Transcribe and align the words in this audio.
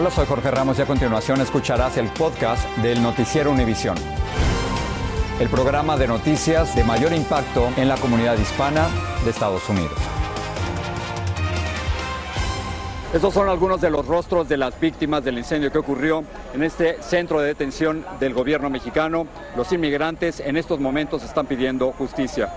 Hola, 0.00 0.12
soy 0.12 0.26
Jorge 0.26 0.52
Ramos 0.52 0.78
y 0.78 0.82
a 0.82 0.86
continuación 0.86 1.40
escucharás 1.40 1.96
el 1.96 2.06
podcast 2.10 2.64
del 2.76 3.02
Noticiero 3.02 3.50
Univisión. 3.50 3.96
El 5.40 5.48
programa 5.48 5.96
de 5.96 6.06
noticias 6.06 6.76
de 6.76 6.84
mayor 6.84 7.12
impacto 7.12 7.68
en 7.76 7.88
la 7.88 7.96
comunidad 7.96 8.38
hispana 8.38 8.86
de 9.24 9.30
Estados 9.30 9.68
Unidos. 9.68 9.98
Estos 13.12 13.34
son 13.34 13.48
algunos 13.48 13.80
de 13.80 13.90
los 13.90 14.06
rostros 14.06 14.48
de 14.48 14.56
las 14.56 14.78
víctimas 14.78 15.24
del 15.24 15.36
incendio 15.36 15.72
que 15.72 15.78
ocurrió 15.78 16.22
en 16.54 16.62
este 16.62 17.02
centro 17.02 17.40
de 17.40 17.48
detención 17.48 18.06
del 18.20 18.34
gobierno 18.34 18.70
mexicano. 18.70 19.26
Los 19.56 19.72
inmigrantes 19.72 20.38
en 20.38 20.56
estos 20.56 20.78
momentos 20.78 21.24
están 21.24 21.46
pidiendo 21.46 21.90
justicia. 21.90 22.52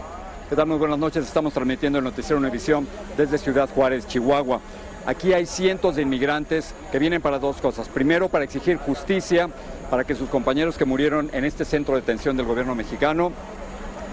¿Qué 0.47 0.55
tal? 0.55 0.67
Muy 0.67 0.77
buenas 0.77 0.99
noches. 0.99 1.25
Estamos 1.25 1.53
transmitiendo 1.53 1.97
el 1.97 2.03
noticiero 2.03 2.37
Univisión 2.37 2.87
desde 3.17 3.39
Ciudad 3.39 3.67
Juárez, 3.73 4.05
Chihuahua. 4.05 4.61
Aquí 5.05 5.33
hay 5.33 5.45
cientos 5.45 5.95
de 5.95 6.03
inmigrantes 6.03 6.73
que 6.91 6.99
vienen 6.99 7.21
para 7.21 7.39
dos 7.39 7.57
cosas. 7.57 7.89
Primero, 7.89 8.29
para 8.29 8.43
exigir 8.43 8.77
justicia 8.77 9.49
para 9.91 10.05
que 10.05 10.15
sus 10.15 10.29
compañeros 10.29 10.77
que 10.77 10.85
murieron 10.85 11.29
en 11.33 11.43
este 11.43 11.65
centro 11.65 11.95
de 11.95 11.99
detención 11.99 12.37
del 12.37 12.45
gobierno 12.45 12.75
mexicano, 12.75 13.33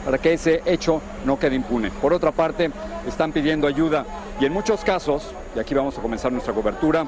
para 0.04 0.18
que 0.18 0.32
ese 0.32 0.60
hecho 0.66 1.00
no 1.24 1.38
quede 1.38 1.54
impune. 1.54 1.92
Por 1.92 2.12
otra 2.12 2.32
parte, 2.32 2.70
están 3.06 3.30
pidiendo 3.30 3.68
ayuda 3.68 4.04
y 4.40 4.44
en 4.44 4.52
muchos 4.52 4.82
casos, 4.82 5.30
y 5.54 5.60
aquí 5.60 5.74
vamos 5.74 5.96
a 5.96 6.02
comenzar 6.02 6.32
nuestra 6.32 6.52
cobertura, 6.52 7.06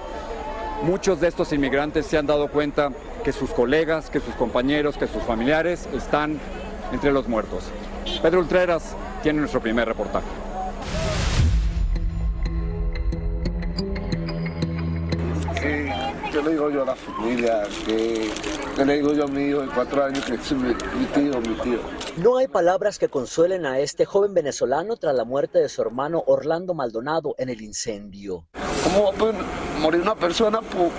muchos 0.84 1.20
de 1.20 1.26
estos 1.26 1.52
inmigrantes 1.52 2.06
se 2.06 2.16
han 2.16 2.26
dado 2.26 2.48
cuenta 2.48 2.90
que 3.24 3.32
sus 3.32 3.50
colegas, 3.50 4.08
que 4.08 4.20
sus 4.20 4.36
compañeros, 4.36 4.96
que 4.96 5.08
sus 5.08 5.22
familiares 5.24 5.88
están 5.92 6.38
entre 6.92 7.10
los 7.10 7.26
muertos. 7.26 7.64
Pedro 8.22 8.38
Ultreras 8.38 8.94
tiene 9.22 9.40
nuestro 9.40 9.60
primer 9.60 9.88
reportaje. 9.88 10.49
¿Qué, 16.32 16.40
le 16.42 16.50
digo 16.50 16.70
yo 16.70 16.82
a 16.82 16.86
la 16.86 16.94
familia? 16.94 17.62
¿Qué, 17.84 18.30
qué 18.76 18.84
le 18.84 18.94
digo 18.94 19.12
yo 19.12 19.24
a 19.24 19.26
mi 19.26 19.48
hijo 19.48 19.62
de 19.62 19.68
cuatro 19.68 20.04
años 20.04 20.24
que 20.24 20.34
es 20.34 20.52
mi, 20.52 20.68
mi 20.68 21.06
tío, 21.12 21.40
mi 21.40 21.54
tío? 21.60 21.80
No 22.18 22.36
hay 22.36 22.46
palabras 22.46 23.00
que 23.00 23.08
consuelen 23.08 23.66
a 23.66 23.80
este 23.80 24.04
joven 24.04 24.32
venezolano 24.32 24.96
tras 24.96 25.14
la 25.14 25.24
muerte 25.24 25.58
de 25.58 25.68
su 25.68 25.82
hermano 25.82 26.22
Orlando 26.26 26.72
Maldonado 26.72 27.34
en 27.36 27.48
el 27.48 27.60
incendio. 27.62 28.46
¿Cómo 28.84 29.04
va 29.04 29.10
a 29.10 29.12
poder 29.12 29.34
morir 29.80 30.02
una 30.02 30.14
persona 30.14 30.60
por, 30.60 30.90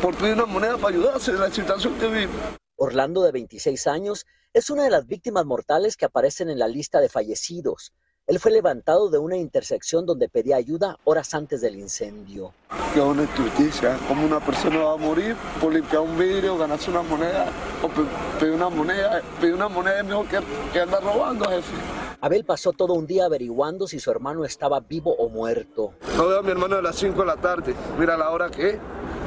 por 0.00 0.16
pedir 0.16 0.34
una 0.34 0.46
moneda 0.46 0.76
para 0.76 0.94
ayudarse 0.94 1.32
en 1.32 1.40
la 1.40 1.50
situación 1.50 1.98
que 1.98 2.06
vive? 2.06 2.32
Orlando, 2.76 3.22
de 3.22 3.32
26 3.32 3.86
años, 3.88 4.24
es 4.52 4.70
una 4.70 4.84
de 4.84 4.90
las 4.90 5.06
víctimas 5.06 5.44
mortales 5.44 5.96
que 5.96 6.04
aparecen 6.04 6.48
en 6.48 6.60
la 6.60 6.68
lista 6.68 7.00
de 7.00 7.08
fallecidos. 7.08 7.92
Él 8.26 8.38
fue 8.40 8.52
levantado 8.52 9.10
de 9.10 9.18
una 9.18 9.36
intersección 9.36 10.06
donde 10.06 10.30
pedía 10.30 10.56
ayuda 10.56 10.96
horas 11.04 11.34
antes 11.34 11.60
del 11.60 11.76
incendio. 11.76 12.52
Que 12.94 13.00
es 13.00 13.04
una 13.04 13.24
injusticia. 13.24 13.98
¿Cómo 14.08 14.24
una 14.24 14.40
persona 14.40 14.78
va 14.78 14.94
a 14.94 14.96
morir 14.96 15.36
por 15.60 15.70
limpiar 15.74 16.00
un 16.00 16.16
vidrio, 16.18 16.56
ganarse 16.56 16.90
una 16.90 17.02
moneda 17.02 17.44
o 17.82 17.88
pe- 17.88 18.06
pedir 18.40 18.54
una 18.54 18.70
moneda? 18.70 19.20
Pedir 19.38 19.52
una 19.52 19.68
moneda 19.68 19.98
es 20.00 20.06
mejor 20.06 20.26
que, 20.26 20.38
que 20.72 20.80
andar 20.80 21.04
robando, 21.04 21.44
jefe. 21.50 21.74
Abel 22.22 22.46
pasó 22.46 22.72
todo 22.72 22.94
un 22.94 23.06
día 23.06 23.26
averiguando 23.26 23.86
si 23.86 24.00
su 24.00 24.10
hermano 24.10 24.46
estaba 24.46 24.80
vivo 24.80 25.14
o 25.16 25.28
muerto. 25.28 25.92
No 26.16 26.26
veo 26.26 26.38
a 26.38 26.42
mi 26.42 26.50
hermano 26.52 26.76
a 26.76 26.82
las 26.82 26.96
5 26.96 27.20
de 27.20 27.26
la 27.26 27.36
tarde. 27.36 27.74
Mira 27.98 28.16
la 28.16 28.30
hora 28.30 28.48
que 28.48 28.70
es. 28.70 28.78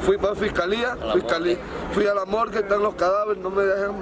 Fui 0.04 0.16
para 0.18 0.34
fiscalía, 0.34 0.96
fiscalía. 1.12 1.58
Fui 1.92 2.04
a 2.06 2.14
la 2.14 2.24
morgue, 2.24 2.60
están 2.60 2.82
los 2.82 2.94
cadáveres, 2.96 3.40
no 3.42 3.50
me 3.50 3.62
dejan 3.62 3.94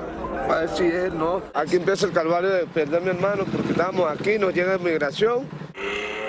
para 0.47 0.65
él, 0.65 1.19
no. 1.19 1.43
Aquí 1.55 1.77
empieza 1.77 2.07
el 2.07 2.13
calvario 2.13 2.51
de 2.51 2.67
perder 2.67 3.01
a 3.01 3.05
mi 3.05 3.11
hermano 3.11 3.45
porque 3.45 3.71
estamos 3.71 4.11
aquí, 4.11 4.39
nos 4.39 4.55
llega 4.55 4.77
inmigración. 4.77 5.47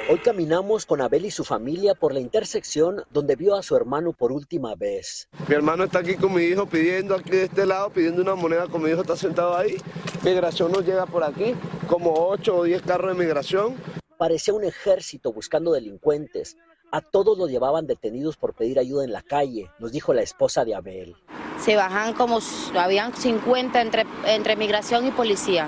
Hoy 0.10 0.20
caminamos 0.20 0.86
con 0.86 1.02
Abel 1.02 1.26
y 1.26 1.32
su 1.32 1.44
familia 1.44 1.94
por 1.94 2.14
la 2.14 2.22
intersección 2.22 3.04
donde 3.12 3.36
vio 3.36 3.56
a 3.56 3.62
su 3.62 3.76
hermano 3.76 4.14
por 4.14 4.32
última 4.32 4.74
vez. 4.74 5.28
Mi 5.50 5.56
hermano 5.56 5.84
está 5.84 6.00
aquí 6.00 6.16
con 6.16 6.34
mi 6.34 6.44
hijo 6.44 6.66
pidiendo 6.66 7.14
aquí 7.14 7.32
de 7.32 7.44
este 7.44 7.66
lado, 7.66 7.90
pidiendo 7.90 8.22
una 8.22 8.34
moneda 8.34 8.68
con 8.68 8.82
mi 8.82 8.90
hijo 8.90 9.02
está 9.02 9.18
sentado 9.18 9.58
ahí. 9.58 9.76
Migración 10.24 10.72
nos 10.72 10.86
llega 10.86 11.06
por 11.06 11.26
aquí, 11.26 11.56
como 11.88 12.14
8 12.30 12.56
o 12.56 12.64
10 12.64 12.82
carros 12.84 13.18
de 13.18 13.22
migración. 13.22 13.76
Parecía 14.18 14.54
un 14.54 14.64
ejército 14.64 15.34
buscando 15.34 15.74
delincuentes. 15.74 16.56
A 16.90 17.02
todos 17.02 17.38
los 17.38 17.50
llevaban 17.50 17.86
detenidos 17.86 18.38
por 18.38 18.54
pedir 18.54 18.80
ayuda 18.80 19.04
en 19.04 19.12
la 19.12 19.22
calle, 19.22 19.70
nos 19.78 19.92
dijo 19.92 20.14
la 20.14 20.22
esposa 20.22 20.64
de 20.64 20.74
Abel. 20.74 21.18
Se 21.60 21.76
bajan 21.76 22.14
como, 22.14 22.40
habían 22.76 23.14
50 23.14 23.82
entre, 23.82 24.06
entre 24.26 24.56
migración 24.56 25.06
y 25.06 25.12
policía. 25.12 25.68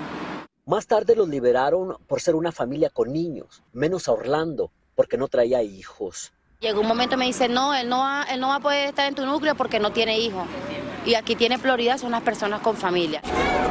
Más 0.64 0.86
tarde 0.86 1.14
los 1.14 1.28
liberaron 1.28 1.98
por 2.06 2.22
ser 2.22 2.36
una 2.36 2.52
familia 2.52 2.88
con 2.88 3.12
niños, 3.12 3.62
menos 3.72 4.08
a 4.08 4.12
Orlando, 4.12 4.72
porque 4.94 5.18
no 5.18 5.28
traía 5.28 5.62
hijos. 5.62 6.32
Llegó 6.60 6.82
un 6.82 6.88
momento 6.88 7.14
y 7.14 7.18
me 7.18 7.24
dice, 7.24 7.48
no, 7.48 7.74
él 7.74 7.88
no, 7.88 8.00
va, 8.00 8.24
él 8.24 8.38
no 8.38 8.48
va 8.48 8.56
a 8.56 8.60
poder 8.60 8.88
estar 8.88 9.08
en 9.08 9.14
tu 9.14 9.24
núcleo 9.24 9.54
porque 9.54 9.80
no 9.80 9.92
tiene 9.92 10.18
hijos. 10.18 10.46
Y 11.06 11.14
aquí 11.14 11.34
tiene 11.34 11.58
prioridad 11.58 11.96
son 11.96 12.10
las 12.10 12.20
personas 12.20 12.60
con 12.60 12.76
familia. 12.76 13.22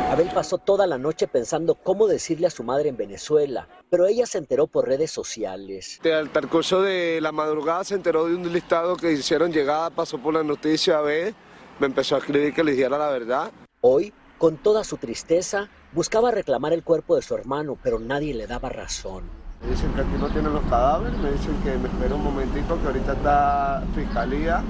Abel 0.10 0.32
pasó 0.34 0.58
toda 0.58 0.88
la 0.88 0.98
noche 0.98 1.28
pensando 1.28 1.76
cómo 1.76 2.08
decirle 2.08 2.48
a 2.48 2.50
su 2.50 2.64
madre 2.64 2.90
en 2.90 2.98
Venezuela, 2.98 3.68
pero 3.92 4.08
ella 4.08 4.26
se 4.26 4.40
enteró 4.40 4.66
por 4.66 4.88
redes 4.88 5.12
sociales. 5.12 6.02
Al 6.04 6.32
transcurso 6.32 6.82
de 6.82 7.22
la 7.22 7.32
madrugada 7.32 7.84
se 7.84 7.94
enteró 7.94 8.26
de 8.26 8.34
un 8.34 8.52
listado 8.52 8.98
que 8.98 9.12
hicieron 9.12 9.54
llegada, 9.54 9.92
pasó 9.92 10.18
por 10.18 10.34
la 10.34 10.42
noticia 10.42 10.98
a 10.98 11.02
ver, 11.02 11.36
me 11.78 11.86
empezó 11.86 12.16
a 12.16 12.18
escribir 12.18 12.56
que 12.56 12.64
le 12.64 12.72
dijera 12.72 12.98
la 12.98 13.12
verdad. 13.12 13.52
Hoy, 13.82 14.12
con 14.40 14.58
toda 14.58 14.84
su 14.84 14.98
tristeza, 14.98 15.70
buscaba 15.92 16.32
reclamar 16.32 16.74
el 16.74 16.84
cuerpo 16.84 17.16
de 17.16 17.22
su 17.22 17.36
hermano, 17.36 17.78
pero 17.84 18.00
nadie 18.00 18.34
le 18.34 18.48
daba 18.48 18.70
razón. 18.70 19.39
Me 19.62 19.70
dicen 19.72 19.92
que 19.94 20.02
aquí 20.02 20.12
no 20.20 20.28
tienen 20.30 20.54
los 20.54 20.64
cadáveres, 20.64 21.18
me 21.20 21.32
dicen 21.32 21.54
que 21.64 21.78
me 21.78 21.88
espera 21.90 22.16
un 22.16 22.24
momentito, 22.24 22.80
que 22.82 22.88
ahorita 22.88 23.14
está 23.14 23.84
fiscalía 23.94 24.64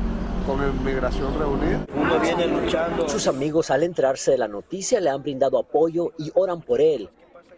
con 0.48 0.60
inmigración 0.68 1.38
reunida. 1.38 1.86
Uno 1.96 2.20
viene 2.20 2.48
luchando. 2.48 3.08
Sus 3.08 3.28
amigos 3.28 3.70
al 3.70 3.84
enterarse 3.84 4.32
de 4.32 4.40
la 4.40 4.48
noticia 4.48 5.00
le 5.00 5.10
han 5.10 5.22
brindado 5.22 5.60
apoyo 5.60 6.12
y 6.18 6.32
oran 6.34 6.62
por 6.62 6.82
él, 6.82 7.10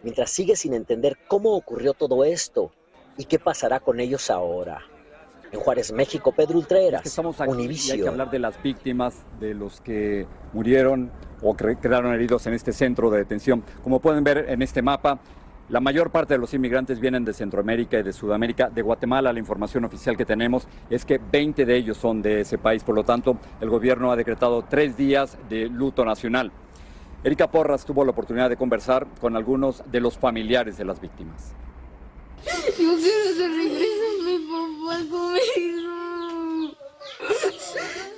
mientras 0.02 0.30
sigue 0.30 0.56
sin 0.56 0.74
entender 0.74 1.16
cómo 1.26 1.54
ocurrió 1.56 1.94
todo 1.94 2.24
esto 2.24 2.70
y 3.16 3.24
qué 3.24 3.38
pasará 3.38 3.80
con 3.80 3.98
ellos 3.98 4.30
ahora. 4.30 4.82
En 5.52 5.60
Juárez, 5.60 5.92
México, 5.92 6.32
Pedro 6.32 6.58
Ultreras, 6.58 7.00
Es 7.00 7.02
que 7.02 7.08
estamos 7.10 7.40
aquí 7.40 7.50
y 7.50 7.52
hay 7.52 7.56
que 7.56 7.62
Univision. 7.64 8.08
hablar 8.08 8.30
de 8.30 8.38
las 8.38 8.62
víctimas, 8.62 9.16
de 9.38 9.54
los 9.54 9.80
que 9.82 10.26
murieron 10.52 11.10
o 11.42 11.54
que 11.54 11.76
quedaron 11.76 12.14
heridos 12.14 12.46
en 12.46 12.54
este 12.54 12.72
centro 12.72 13.10
de 13.10 13.18
detención. 13.18 13.62
Como 13.82 14.00
pueden 14.00 14.24
ver 14.24 14.46
en 14.48 14.62
este 14.62 14.80
mapa, 14.80 15.18
la 15.72 15.80
mayor 15.80 16.10
parte 16.10 16.34
de 16.34 16.38
los 16.38 16.52
inmigrantes 16.52 17.00
vienen 17.00 17.24
de 17.24 17.32
Centroamérica 17.32 17.98
y 17.98 18.02
de 18.02 18.12
Sudamérica. 18.12 18.68
De 18.68 18.82
Guatemala, 18.82 19.32
la 19.32 19.38
información 19.38 19.86
oficial 19.86 20.18
que 20.18 20.26
tenemos 20.26 20.68
es 20.90 21.06
que 21.06 21.18
20 21.18 21.64
de 21.64 21.74
ellos 21.74 21.96
son 21.96 22.20
de 22.20 22.42
ese 22.42 22.58
país. 22.58 22.84
Por 22.84 22.94
lo 22.94 23.04
tanto, 23.04 23.38
el 23.58 23.70
gobierno 23.70 24.12
ha 24.12 24.16
decretado 24.16 24.66
tres 24.68 24.98
días 24.98 25.38
de 25.48 25.70
luto 25.70 26.04
nacional. 26.04 26.52
Erika 27.24 27.50
Porras 27.50 27.86
tuvo 27.86 28.04
la 28.04 28.10
oportunidad 28.10 28.50
de 28.50 28.58
conversar 28.58 29.06
con 29.18 29.34
algunos 29.34 29.82
de 29.90 30.00
los 30.00 30.18
familiares 30.18 30.76
de 30.76 30.84
las 30.84 31.00
víctimas. 31.00 31.54
Quiero 32.76 32.92
mi. 33.48 33.72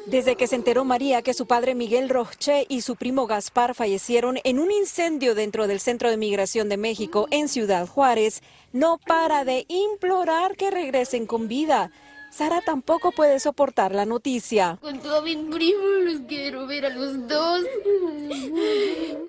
Desde 0.07 0.37
que 0.37 0.47
se 0.47 0.57
enteró 0.57 0.85
María 0.85 1.23
que 1.23 1.35
su 1.35 1.47
padre 1.47 1.75
Miguel 1.75 2.09
Roche 2.09 2.67
y 2.69 2.83
su 2.83 2.97
primo 2.97 3.27
Gaspar 3.27 3.75
fallecieron 3.75 4.39
en 4.45 4.59
un 4.59 4.71
incendio 4.71 5.35
dentro 5.35 5.67
del 5.67 5.81
Centro 5.81 6.11
de 6.11 6.17
Migración 6.17 6.69
de 6.69 6.77
México 6.77 7.27
en 7.31 7.49
Ciudad 7.49 7.87
Juárez, 7.87 8.43
no 8.73 8.99
para 8.99 9.45
de 9.45 9.65
implorar 9.69 10.57
que 10.57 10.71
regresen 10.71 11.27
con 11.27 11.49
vida. 11.49 11.91
Sara 12.31 12.61
tampoco 12.61 13.13
puede 13.13 13.39
soportar 13.39 13.95
la 13.95 14.07
noticia. 14.07 14.79
Con 14.83 14.99
todos 14.99 15.23
mis 15.23 15.37
primos 15.37 16.03
los 16.03 16.21
quiero 16.29 16.67
ver 16.67 16.87
a 16.87 16.91
los 16.91 17.29
dos. 17.29 17.65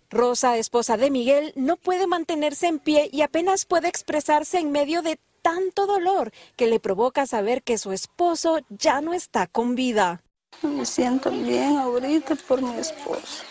Rosa, 0.09 0.57
esposa 0.57 0.97
de 0.97 1.11
Miguel, 1.11 1.53
no 1.55 1.77
puede 1.77 2.07
mantenerse 2.07 2.65
en 2.65 2.79
pie 2.79 3.09
y 3.11 3.21
apenas 3.21 3.65
puede 3.65 3.89
expresarse 3.89 4.57
en 4.57 4.71
medio 4.71 5.03
de 5.03 5.19
tanto 5.45 5.85
dolor 5.85 6.31
que 6.55 6.65
le 6.65 6.79
provoca 6.79 7.27
saber 7.27 7.61
que 7.61 7.77
su 7.77 7.91
esposo 7.91 8.61
ya 8.69 8.99
no 8.99 9.13
está 9.13 9.45
con 9.45 9.75
vida. 9.75 10.23
Me 10.63 10.87
siento 10.87 11.29
bien 11.29 11.77
ahorita 11.77 12.33
por 12.47 12.63
mi 12.63 12.75
esposo. 12.79 13.43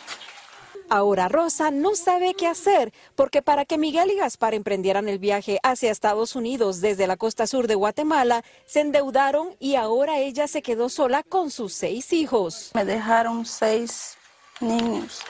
Ahora 0.89 1.29
Rosa 1.29 1.71
no 1.71 1.95
sabe 1.95 2.35
qué 2.35 2.49
hacer, 2.49 2.93
porque 3.15 3.43
para 3.43 3.65
que 3.65 3.79
Miguel 3.79 4.11
y 4.11 4.17
Gaspar 4.17 4.55
emprendieran 4.55 5.09
el 5.09 5.21
viaje 5.21 5.61
hacia 5.63 5.93
Estados 5.93 6.35
Unidos 6.35 6.81
desde 6.81 7.07
la 7.07 7.17
costa 7.17 7.47
sur 7.47 7.69
de 7.69 7.77
Guatemala, 7.77 8.43
se 8.67 8.81
endeudaron 8.81 9.55
y 9.61 9.77
ahora 9.77 10.19
ella 10.19 10.49
se 10.49 10.63
quedó 10.63 10.89
sola 10.89 11.23
con 11.23 11.53
sus 11.53 11.75
seis 11.75 12.13
hijos. 12.13 12.73
Me 12.75 12.85
dejaron 12.85 13.47
seis 13.47 14.17
niños. 14.59 15.21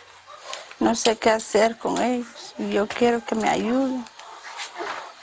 No 0.80 0.94
sé 0.94 1.16
qué 1.16 1.28
hacer 1.28 1.76
con 1.76 2.00
ellos. 2.00 2.54
Yo 2.72 2.88
quiero 2.88 3.22
que 3.22 3.34
me 3.34 3.50
ayuden 3.50 4.02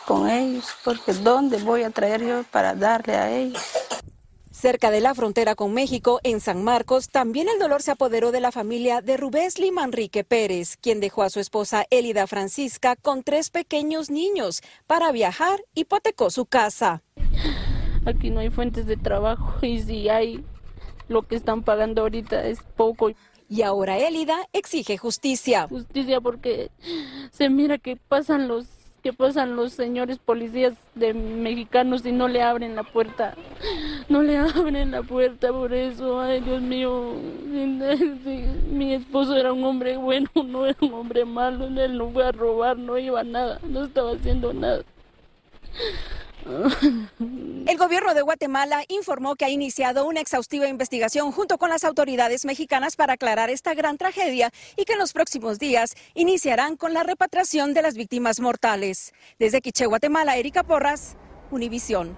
con 0.05 0.29
ellos, 0.29 0.65
porque 0.83 1.13
¿dónde 1.13 1.57
voy 1.57 1.83
a 1.83 1.89
traer 1.89 2.25
yo 2.25 2.43
para 2.51 2.75
darle 2.75 3.15
a 3.15 3.31
ellos? 3.31 3.61
Cerca 4.61 4.91
de 4.91 5.01
la 5.01 5.15
frontera 5.15 5.55
con 5.55 5.73
México, 5.73 6.19
en 6.23 6.39
San 6.39 6.63
Marcos, 6.63 7.09
también 7.09 7.49
el 7.49 7.57
dolor 7.57 7.81
se 7.81 7.91
apoderó 7.91 8.31
de 8.31 8.41
la 8.41 8.51
familia 8.51 9.01
de 9.01 9.17
Rubésli 9.17 9.71
Manrique 9.71 10.23
Pérez, 10.23 10.77
quien 10.77 10.99
dejó 10.99 11.23
a 11.23 11.31
su 11.31 11.39
esposa 11.39 11.85
Elida 11.89 12.27
Francisca 12.27 12.95
con 12.95 13.23
tres 13.23 13.49
pequeños 13.49 14.11
niños 14.11 14.61
para 14.85 15.11
viajar, 15.11 15.63
hipotecó 15.73 16.29
su 16.29 16.45
casa. 16.45 17.01
Aquí 18.05 18.29
no 18.29 18.39
hay 18.39 18.49
fuentes 18.49 18.85
de 18.85 18.97
trabajo 18.97 19.53
y 19.65 19.81
si 19.81 20.09
hay, 20.09 20.43
lo 21.07 21.23
que 21.23 21.37
están 21.37 21.63
pagando 21.63 22.01
ahorita 22.01 22.45
es 22.45 22.59
poco. 22.75 23.11
Y 23.49 23.63
ahora 23.63 23.97
Elida 23.97 24.37
exige 24.53 24.97
justicia. 24.97 25.67
Justicia 25.69 26.21
porque 26.21 26.71
se 27.31 27.49
mira 27.49 27.79
que 27.79 27.95
pasan 27.95 28.47
los 28.47 28.67
que 29.01 29.13
pasan 29.13 29.55
los 29.55 29.73
señores 29.73 30.19
policías 30.19 30.73
de 30.95 31.13
mexicanos 31.13 32.05
y 32.05 32.11
no 32.11 32.27
le 32.27 32.41
abren 32.41 32.75
la 32.75 32.83
puerta. 32.83 33.35
No 34.09 34.21
le 34.23 34.37
abren 34.37 34.91
la 34.91 35.01
puerta 35.01 35.51
por 35.51 35.73
eso. 35.73 36.19
Ay, 36.19 36.41
Dios 36.41 36.61
mío. 36.61 37.13
Mi 38.71 38.93
esposo 38.93 39.35
era 39.35 39.53
un 39.53 39.63
hombre 39.63 39.97
bueno, 39.97 40.29
no 40.45 40.65
era 40.65 40.77
un 40.81 40.93
hombre 40.93 41.25
malo. 41.25 41.65
Él 41.65 41.97
no 41.97 42.09
fue 42.09 42.25
a 42.25 42.31
robar, 42.31 42.77
no 42.77 42.97
iba 42.97 43.21
a 43.21 43.23
nada, 43.23 43.59
no 43.67 43.85
estaba 43.85 44.11
haciendo 44.11 44.53
nada. 44.53 44.83
El 47.67 47.77
gobierno 47.77 48.13
de 48.13 48.21
Guatemala 48.21 48.83
informó 48.87 49.35
que 49.35 49.45
ha 49.45 49.49
iniciado 49.49 50.05
una 50.07 50.19
exhaustiva 50.19 50.67
investigación 50.67 51.31
junto 51.31 51.57
con 51.57 51.69
las 51.69 51.83
autoridades 51.83 52.45
mexicanas 52.45 52.95
para 52.95 53.13
aclarar 53.13 53.49
esta 53.49 53.73
gran 53.73 53.97
tragedia 53.97 54.51
y 54.75 54.85
que 54.85 54.93
en 54.93 54.99
los 54.99 55.13
próximos 55.13 55.59
días 55.59 55.95
iniciarán 56.13 56.77
con 56.77 56.93
la 56.93 57.03
repatriación 57.03 57.73
de 57.73 57.81
las 57.81 57.95
víctimas 57.95 58.39
mortales. 58.39 59.13
Desde 59.39 59.61
Quiché, 59.61 59.85
Guatemala, 59.85 60.37
Erika 60.37 60.63
Porras, 60.63 61.15
Univisión. 61.51 62.15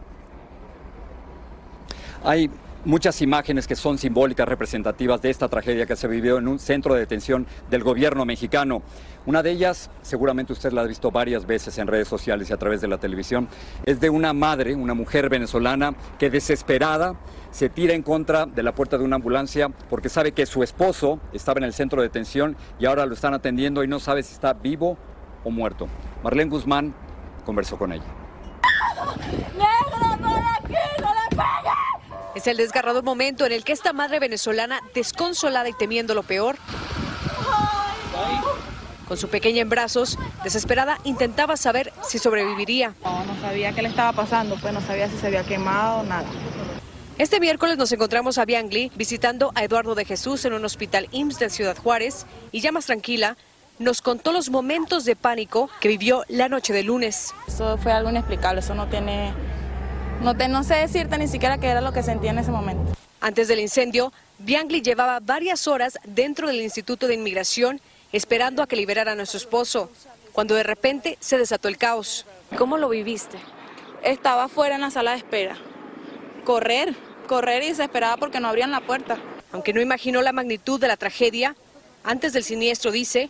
Hay 2.23 2.49
muchas 2.85 3.21
imágenes 3.21 3.67
que 3.67 3.75
son 3.75 3.97
simbólicas, 3.97 4.47
representativas 4.47 5.21
de 5.21 5.29
esta 5.29 5.47
tragedia 5.47 5.85
que 5.85 5.95
se 5.95 6.07
vivió 6.07 6.37
en 6.37 6.47
un 6.47 6.59
centro 6.59 6.93
de 6.93 7.01
detención 7.01 7.47
del 7.69 7.83
gobierno 7.83 8.25
mexicano. 8.25 8.81
Una 9.25 9.41
de 9.41 9.51
ellas, 9.51 9.89
seguramente 10.01 10.53
usted 10.53 10.73
la 10.73 10.81
ha 10.81 10.85
visto 10.85 11.09
varias 11.11 11.45
veces 11.45 11.77
en 11.77 11.87
redes 11.87 12.07
sociales 12.07 12.49
y 12.49 12.53
a 12.53 12.57
través 12.57 12.81
de 12.81 12.87
la 12.87 12.97
televisión, 12.97 13.47
es 13.85 13.99
de 13.99 14.09
una 14.09 14.33
madre, 14.33 14.75
una 14.75 14.93
mujer 14.93 15.29
venezolana 15.29 15.95
que 16.19 16.29
desesperada 16.29 17.15
se 17.51 17.69
tira 17.69 17.93
en 17.93 18.01
contra 18.01 18.45
de 18.45 18.63
la 18.63 18.75
puerta 18.75 18.97
de 18.97 19.03
una 19.03 19.15
ambulancia 19.15 19.69
porque 19.89 20.09
sabe 20.09 20.33
que 20.33 20.45
su 20.45 20.63
esposo 20.63 21.19
estaba 21.31 21.59
en 21.59 21.65
el 21.65 21.73
centro 21.73 22.01
de 22.01 22.07
detención 22.07 22.57
y 22.79 22.85
ahora 22.85 23.05
lo 23.05 23.13
están 23.13 23.33
atendiendo 23.33 23.83
y 23.83 23.87
no 23.87 23.99
sabe 23.99 24.23
si 24.23 24.33
está 24.33 24.53
vivo 24.53 24.97
o 25.43 25.51
muerto. 25.51 25.87
Marlene 26.23 26.49
Guzmán 26.49 26.93
conversó 27.45 27.77
con 27.77 27.93
ella. 27.93 28.22
Es 32.35 32.47
el 32.47 32.57
desgarrado 32.57 33.03
momento 33.03 33.45
en 33.45 33.51
el 33.51 33.63
que 33.63 33.73
esta 33.73 33.93
madre 33.93 34.19
venezolana, 34.19 34.81
desconsolada 34.93 35.69
y 35.69 35.73
temiendo 35.73 36.15
lo 36.15 36.23
peor, 36.23 36.57
con 39.07 39.17
su 39.17 39.27
pequeña 39.27 39.61
en 39.61 39.69
brazos, 39.69 40.17
desesperada, 40.43 40.97
intentaba 41.03 41.57
saber 41.57 41.93
si 42.01 42.19
sobreviviría. 42.19 42.95
No, 43.03 43.23
no 43.25 43.39
sabía 43.41 43.73
qué 43.73 43.81
le 43.81 43.89
estaba 43.89 44.13
pasando, 44.13 44.55
pues 44.57 44.73
no 44.73 44.81
sabía 44.81 45.09
si 45.09 45.17
se 45.17 45.27
había 45.27 45.43
quemado, 45.43 46.03
nada. 46.03 46.25
Este 47.19 47.39
miércoles 47.39 47.77
nos 47.77 47.91
encontramos 47.91 48.39
a 48.39 48.45
Biangli 48.45 48.91
visitando 48.95 49.51
a 49.53 49.63
Eduardo 49.63 49.93
de 49.93 50.03
Jesús 50.03 50.45
en 50.45 50.53
un 50.53 50.65
hospital 50.65 51.07
IMSS 51.11 51.39
de 51.39 51.49
Ciudad 51.51 51.77
Juárez 51.77 52.25
y 52.51 52.61
ya 52.61 52.71
más 52.71 52.87
tranquila, 52.87 53.37
nos 53.77 54.01
contó 54.01 54.31
los 54.31 54.49
momentos 54.49 55.05
de 55.05 55.15
pánico 55.15 55.69
que 55.79 55.89
vivió 55.89 56.23
la 56.27 56.49
noche 56.49 56.73
de 56.73 56.81
lunes. 56.81 57.33
Eso 57.47 57.77
fue 57.77 57.91
algo 57.91 58.09
inexplicable, 58.09 58.61
eso 58.61 58.73
no 58.73 58.87
tiene, 58.87 59.33
no, 60.21 60.35
te, 60.35 60.47
no 60.47 60.63
sé 60.63 60.75
decirte 60.75 61.17
ni 61.17 61.27
siquiera 61.27 61.57
qué 61.57 61.67
era 61.67 61.81
lo 61.81 61.93
que 61.93 62.03
sentía 62.03 62.31
en 62.31 62.39
ese 62.39 62.51
momento. 62.51 62.93
Antes 63.21 63.47
del 63.47 63.59
incendio, 63.59 64.11
Biangli 64.39 64.81
llevaba 64.81 65.19
varias 65.19 65.67
horas 65.67 65.97
dentro 66.05 66.47
del 66.47 66.61
Instituto 66.61 67.07
de 67.07 67.13
Inmigración 67.13 67.79
esperando 68.11 68.61
a 68.61 68.67
que 68.67 68.75
liberaran 68.75 69.19
a 69.19 69.25
su 69.25 69.37
esposo, 69.37 69.89
cuando 70.33 70.55
de 70.55 70.63
repente 70.63 71.17
se 71.19 71.37
desató 71.37 71.67
el 71.67 71.77
caos. 71.77 72.25
¿Cómo 72.57 72.77
lo 72.77 72.89
viviste? 72.89 73.37
Estaba 74.03 74.47
fuera 74.47 74.75
en 74.75 74.81
la 74.81 74.91
sala 74.91 75.11
de 75.11 75.17
espera. 75.17 75.57
Correr, 76.43 76.93
correr 77.27 77.63
y 77.63 77.69
desesperada 77.69 78.17
porque 78.17 78.39
no 78.39 78.49
abrían 78.49 78.71
la 78.71 78.81
puerta. 78.81 79.17
Aunque 79.51 79.73
no 79.73 79.81
imaginó 79.81 80.21
la 80.21 80.33
magnitud 80.33 80.79
de 80.79 80.87
la 80.87 80.97
tragedia, 80.97 81.55
antes 82.03 82.33
del 82.33 82.43
siniestro 82.43 82.91
dice, 82.91 83.29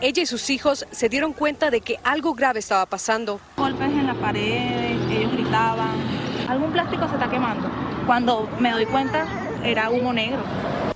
ella 0.00 0.22
y 0.22 0.26
sus 0.26 0.50
hijos 0.50 0.86
se 0.90 1.08
dieron 1.08 1.32
cuenta 1.32 1.70
de 1.70 1.80
que 1.80 1.98
algo 2.04 2.34
grave 2.34 2.60
estaba 2.60 2.86
pasando. 2.86 3.40
Golpes 3.56 3.88
en 3.88 4.06
la 4.06 4.14
pared, 4.14 5.10
ellos 5.10 5.32
gritaban, 5.32 5.96
algún 6.48 6.72
plástico 6.72 7.08
se 7.08 7.14
está 7.14 7.28
quemando. 7.28 7.68
Cuando 8.06 8.48
me 8.58 8.70
doy 8.70 8.86
cuenta, 8.86 9.26
era 9.64 9.90
humo 9.90 10.12
negro. 10.12 10.38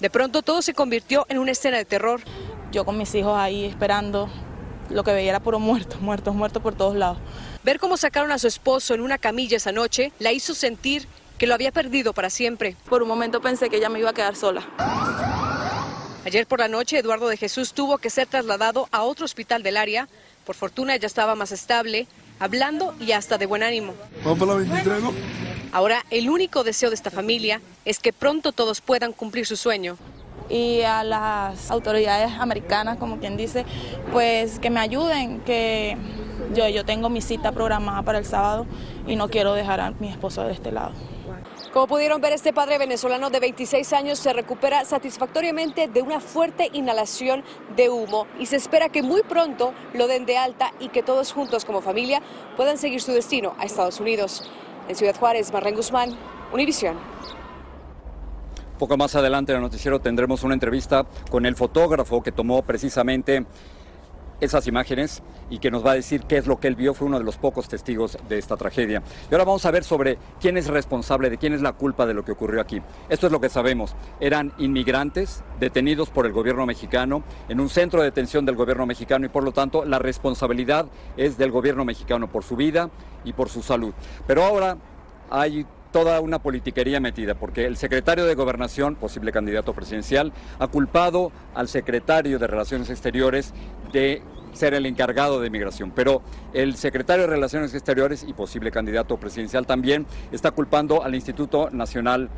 De 0.00 0.10
pronto 0.10 0.42
todo 0.42 0.62
se 0.62 0.74
convirtió 0.74 1.26
en 1.28 1.38
una 1.38 1.50
escena 1.50 1.76
de 1.78 1.84
terror. 1.84 2.20
Yo 2.70 2.84
con 2.84 2.96
mis 2.96 3.14
hijos 3.14 3.36
ahí 3.36 3.64
esperando, 3.64 4.28
lo 4.88 5.04
que 5.04 5.12
veía 5.12 5.30
era 5.30 5.40
puro 5.40 5.58
muertos, 5.58 6.00
muertos, 6.00 6.34
muertos 6.34 6.62
por 6.62 6.74
todos 6.74 6.94
lados. 6.94 7.18
Ver 7.64 7.78
cómo 7.78 7.96
sacaron 7.96 8.32
a 8.32 8.38
su 8.38 8.46
esposo 8.46 8.94
en 8.94 9.00
una 9.00 9.18
camilla 9.18 9.56
esa 9.56 9.72
noche 9.72 10.12
la 10.18 10.32
hizo 10.32 10.54
sentir 10.54 11.08
que 11.38 11.46
lo 11.46 11.54
había 11.54 11.72
perdido 11.72 12.12
para 12.12 12.30
siempre. 12.30 12.76
Por 12.88 13.02
un 13.02 13.08
momento 13.08 13.40
pensé 13.40 13.68
que 13.68 13.76
ella 13.78 13.88
me 13.88 13.98
iba 13.98 14.10
a 14.10 14.14
quedar 14.14 14.36
sola. 14.36 14.62
Ayer 16.24 16.46
por 16.46 16.60
la 16.60 16.68
noche, 16.68 16.98
Eduardo 16.98 17.28
de 17.28 17.36
Jesús 17.36 17.72
tuvo 17.72 17.98
que 17.98 18.08
ser 18.08 18.28
trasladado 18.28 18.88
a 18.92 19.02
otro 19.02 19.24
hospital 19.24 19.64
del 19.64 19.76
área. 19.76 20.08
Por 20.46 20.54
fortuna, 20.54 20.94
ya 20.96 21.06
estaba 21.06 21.34
más 21.34 21.50
estable, 21.50 22.06
hablando 22.38 22.94
y 23.00 23.10
hasta 23.10 23.38
de 23.38 23.46
buen 23.46 23.64
ánimo. 23.64 23.94
Vamos 24.24 24.46
la 24.46 24.54
23, 24.54 25.02
¿no? 25.02 25.12
Ahora, 25.72 26.04
el 26.10 26.30
único 26.30 26.62
deseo 26.62 26.90
de 26.90 26.94
esta 26.94 27.10
familia 27.10 27.60
es 27.84 27.98
que 27.98 28.12
pronto 28.12 28.52
todos 28.52 28.80
puedan 28.80 29.12
cumplir 29.12 29.46
su 29.46 29.56
sueño. 29.56 29.96
Y 30.48 30.82
a 30.82 31.02
las 31.02 31.70
autoridades 31.72 32.30
americanas, 32.38 32.98
como 32.98 33.18
quien 33.18 33.36
dice, 33.36 33.64
pues 34.12 34.60
que 34.60 34.70
me 34.70 34.78
ayuden, 34.78 35.40
que 35.40 35.96
yo, 36.54 36.68
yo 36.68 36.84
tengo 36.84 37.08
mi 37.08 37.20
cita 37.20 37.50
programada 37.50 38.02
para 38.02 38.18
el 38.18 38.26
sábado 38.26 38.66
y 39.08 39.16
no 39.16 39.28
quiero 39.28 39.54
dejar 39.54 39.80
a 39.80 39.90
mi 39.92 40.08
esposo 40.08 40.44
de 40.44 40.52
este 40.52 40.70
lado. 40.70 40.92
Como 41.72 41.86
pudieron 41.86 42.20
ver, 42.20 42.34
este 42.34 42.52
padre 42.52 42.76
venezolano 42.76 43.30
de 43.30 43.40
26 43.40 43.94
años 43.94 44.18
se 44.18 44.34
recupera 44.34 44.84
satisfactoriamente 44.84 45.88
de 45.88 46.02
una 46.02 46.20
fuerte 46.20 46.68
inhalación 46.74 47.42
de 47.74 47.88
humo 47.88 48.26
y 48.38 48.44
se 48.44 48.56
espera 48.56 48.90
que 48.90 49.02
muy 49.02 49.22
pronto 49.22 49.72
lo 49.94 50.06
den 50.06 50.26
de 50.26 50.36
alta 50.36 50.72
y 50.80 50.90
que 50.90 51.02
todos 51.02 51.32
juntos 51.32 51.64
como 51.64 51.80
familia 51.80 52.20
puedan 52.58 52.76
seguir 52.76 53.00
su 53.00 53.12
destino 53.12 53.54
a 53.58 53.64
Estados 53.64 54.00
Unidos. 54.00 54.50
En 54.86 54.96
Ciudad 54.96 55.16
Juárez, 55.16 55.50
Marlene 55.50 55.78
Guzmán, 55.78 56.10
Univisión. 56.52 56.98
Poco 58.78 58.98
más 58.98 59.14
adelante 59.14 59.52
en 59.52 59.56
el 59.56 59.62
noticiero 59.62 59.98
tendremos 59.98 60.42
una 60.42 60.52
entrevista 60.52 61.06
con 61.30 61.46
el 61.46 61.56
fotógrafo 61.56 62.22
que 62.22 62.32
tomó 62.32 62.60
precisamente 62.60 63.46
esas 64.42 64.66
imágenes 64.66 65.22
y 65.50 65.58
que 65.58 65.70
nos 65.70 65.84
va 65.84 65.92
a 65.92 65.94
decir 65.94 66.22
qué 66.24 66.36
es 66.36 66.46
lo 66.46 66.58
que 66.58 66.68
él 66.68 66.76
vio. 66.76 66.94
Fue 66.94 67.06
uno 67.06 67.18
de 67.18 67.24
los 67.24 67.36
pocos 67.36 67.68
testigos 67.68 68.18
de 68.28 68.38
esta 68.38 68.56
tragedia. 68.56 69.02
Y 69.30 69.34
ahora 69.34 69.44
vamos 69.44 69.64
a 69.64 69.70
ver 69.70 69.84
sobre 69.84 70.18
quién 70.40 70.56
es 70.56 70.66
responsable, 70.66 71.30
de 71.30 71.38
quién 71.38 71.52
es 71.52 71.62
la 71.62 71.72
culpa 71.72 72.06
de 72.06 72.14
lo 72.14 72.24
que 72.24 72.32
ocurrió 72.32 72.60
aquí. 72.60 72.82
Esto 73.08 73.26
es 73.26 73.32
lo 73.32 73.40
que 73.40 73.48
sabemos. 73.48 73.94
Eran 74.20 74.52
inmigrantes 74.58 75.44
detenidos 75.60 76.10
por 76.10 76.26
el 76.26 76.32
gobierno 76.32 76.66
mexicano 76.66 77.22
en 77.48 77.60
un 77.60 77.68
centro 77.68 78.00
de 78.00 78.06
detención 78.06 78.44
del 78.44 78.56
gobierno 78.56 78.84
mexicano 78.84 79.26
y 79.26 79.28
por 79.28 79.44
lo 79.44 79.52
tanto 79.52 79.84
la 79.84 79.98
responsabilidad 79.98 80.86
es 81.16 81.38
del 81.38 81.50
gobierno 81.50 81.84
mexicano 81.84 82.30
por 82.30 82.42
su 82.42 82.56
vida 82.56 82.90
y 83.24 83.32
por 83.32 83.48
su 83.48 83.62
salud. 83.62 83.94
Pero 84.26 84.42
ahora 84.42 84.76
hay 85.30 85.66
toda 85.92 86.20
una 86.20 86.40
politiquería 86.40 86.98
metida, 86.98 87.34
porque 87.34 87.66
el 87.66 87.76
secretario 87.76 88.24
de 88.24 88.34
Gobernación, 88.34 88.96
posible 88.96 89.30
candidato 89.30 89.74
presidencial, 89.74 90.32
ha 90.58 90.66
culpado 90.66 91.30
al 91.54 91.68
secretario 91.68 92.38
de 92.38 92.46
Relaciones 92.46 92.90
Exteriores 92.90 93.52
de 93.92 94.22
ser 94.52 94.74
el 94.74 94.86
encargado 94.86 95.40
de 95.40 95.50
migración. 95.50 95.92
Pero 95.94 96.22
el 96.52 96.76
secretario 96.76 97.24
de 97.24 97.30
Relaciones 97.30 97.74
Exteriores 97.74 98.24
y 98.26 98.32
posible 98.32 98.70
candidato 98.70 99.16
presidencial 99.18 99.66
también 99.66 100.06
está 100.30 100.50
culpando 100.50 101.02
al 101.02 101.14
Instituto 101.14 101.70
Nacional 101.70 102.30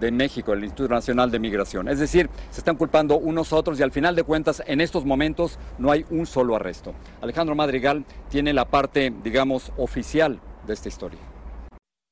de 0.00 0.10
México, 0.10 0.52
el 0.52 0.64
Instituto 0.64 0.92
Nacional 0.92 1.30
de 1.30 1.38
Migración. 1.38 1.88
Es 1.88 1.98
decir, 1.98 2.28
se 2.50 2.60
están 2.60 2.76
culpando 2.76 3.16
unos 3.18 3.52
a 3.52 3.56
otros 3.56 3.78
y 3.78 3.82
al 3.82 3.92
final 3.92 4.16
de 4.16 4.24
cuentas, 4.24 4.62
en 4.66 4.80
estos 4.80 5.04
momentos 5.04 5.58
no 5.78 5.90
hay 5.90 6.04
un 6.10 6.26
solo 6.26 6.56
arresto. 6.56 6.94
Alejandro 7.20 7.54
Madrigal 7.54 8.04
tiene 8.28 8.52
la 8.52 8.64
parte, 8.64 9.12
digamos, 9.22 9.72
oficial 9.76 10.40
de 10.66 10.74
esta 10.74 10.88
historia. 10.88 11.33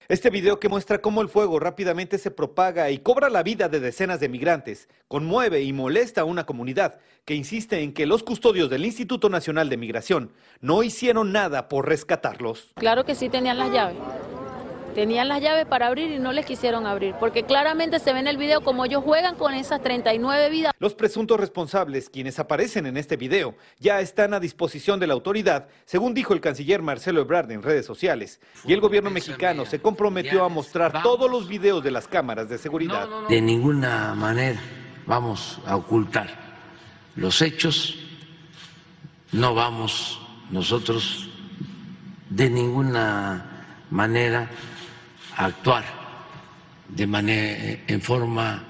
Este 0.09 0.31
video 0.31 0.59
que 0.59 0.69
muestra 0.69 1.01
cómo 1.01 1.23
el 1.23 1.29
fuego 1.29 1.61
rápidamente 1.61 2.19
se 2.19 2.33
propaga 2.33 2.91
y 2.91 2.99
cobra 2.99 3.31
la 3.31 3.45
vida 3.45 3.69
de 3.69 3.79
decenas 3.79 4.19
de 4.19 4.29
migrantes 4.29 4.89
conmueve 5.07 5.63
y 5.63 5.73
molesta 5.73 6.23
a 6.23 6.25
una 6.25 6.45
comunidad 6.45 6.99
que 7.25 7.35
insiste 7.35 7.83
en 7.83 7.95
que 7.95 8.05
los 8.05 8.25
custodios 8.25 8.69
del 8.69 8.85
Instituto 8.85 9.29
Nacional 9.29 9.69
de 9.69 9.77
Migración 9.77 10.33
no 10.61 10.83
hicieron 10.83 11.31
nada 11.31 11.69
por 11.69 11.89
rescatarlos. 11.89 12.73
Claro 12.75 13.05
que 13.05 13.15
sí 13.15 13.29
tenían 13.29 13.59
las 13.59 13.71
llaves. 13.71 13.97
Tenían 14.95 15.29
las 15.29 15.41
llaves 15.41 15.65
para 15.65 15.87
abrir 15.87 16.11
y 16.11 16.19
no 16.19 16.33
les 16.33 16.45
quisieron 16.45 16.87
abrir, 16.87 17.15
porque 17.19 17.45
claramente 17.45 17.99
se 17.99 18.13
ve 18.13 18.21
en 18.21 18.27
el 18.27 18.37
video 18.37 18.61
como 18.61 18.85
ellos 18.85 19.03
juegan 19.03 19.37
con 19.37 19.55
esas 19.55 19.83
39 19.83 20.51
vidas. 20.51 20.73
Los 20.79 20.95
presuntos 20.95 21.41
responsables, 21.41 22.11
quienes 22.11 22.39
aparecen 22.39 22.85
en 22.85 22.99
este 22.99 23.17
video, 23.17 23.55
ya 23.79 24.01
están 24.01 24.35
a 24.35 24.41
disposición 24.41 25.01
de 25.01 25.07
la 25.07 25.15
autoridad, 25.15 25.69
según 25.87 26.13
dijo 26.13 26.35
el 26.35 26.43
canciller 26.43 26.83
Marcelo 26.83 27.23
Ebrard 27.23 27.51
en 27.53 27.63
redes 27.63 27.87
sociales. 27.87 28.39
Y 28.67 28.75
el 28.75 28.81
gobierno 28.81 29.11
mexicano 29.11 29.65
se 29.65 29.81
comprometió 29.81 30.45
a 30.45 30.51
mostrar 30.51 31.03
todos 31.03 31.31
los 31.31 31.49
videos 31.49 31.83
de 31.83 31.91
las 31.91 32.07
cámaras 32.07 32.51
de 32.51 32.59
seguridad. 32.59 33.09
De 33.29 33.41
ninguna 33.41 34.15
manera 34.15 34.61
vamos 35.07 35.59
a 35.67 35.77
ocultar 35.77 36.29
los 37.17 37.41
hechos, 37.41 37.99
no 39.33 39.55
vamos 39.55 40.21
nosotros 40.51 41.29
de 42.29 42.51
ninguna 42.51 43.53
manera 43.91 44.49
actuar 45.37 45.85
de 46.89 47.07
manera 47.07 47.79
en 47.87 48.01
forma 48.01 48.65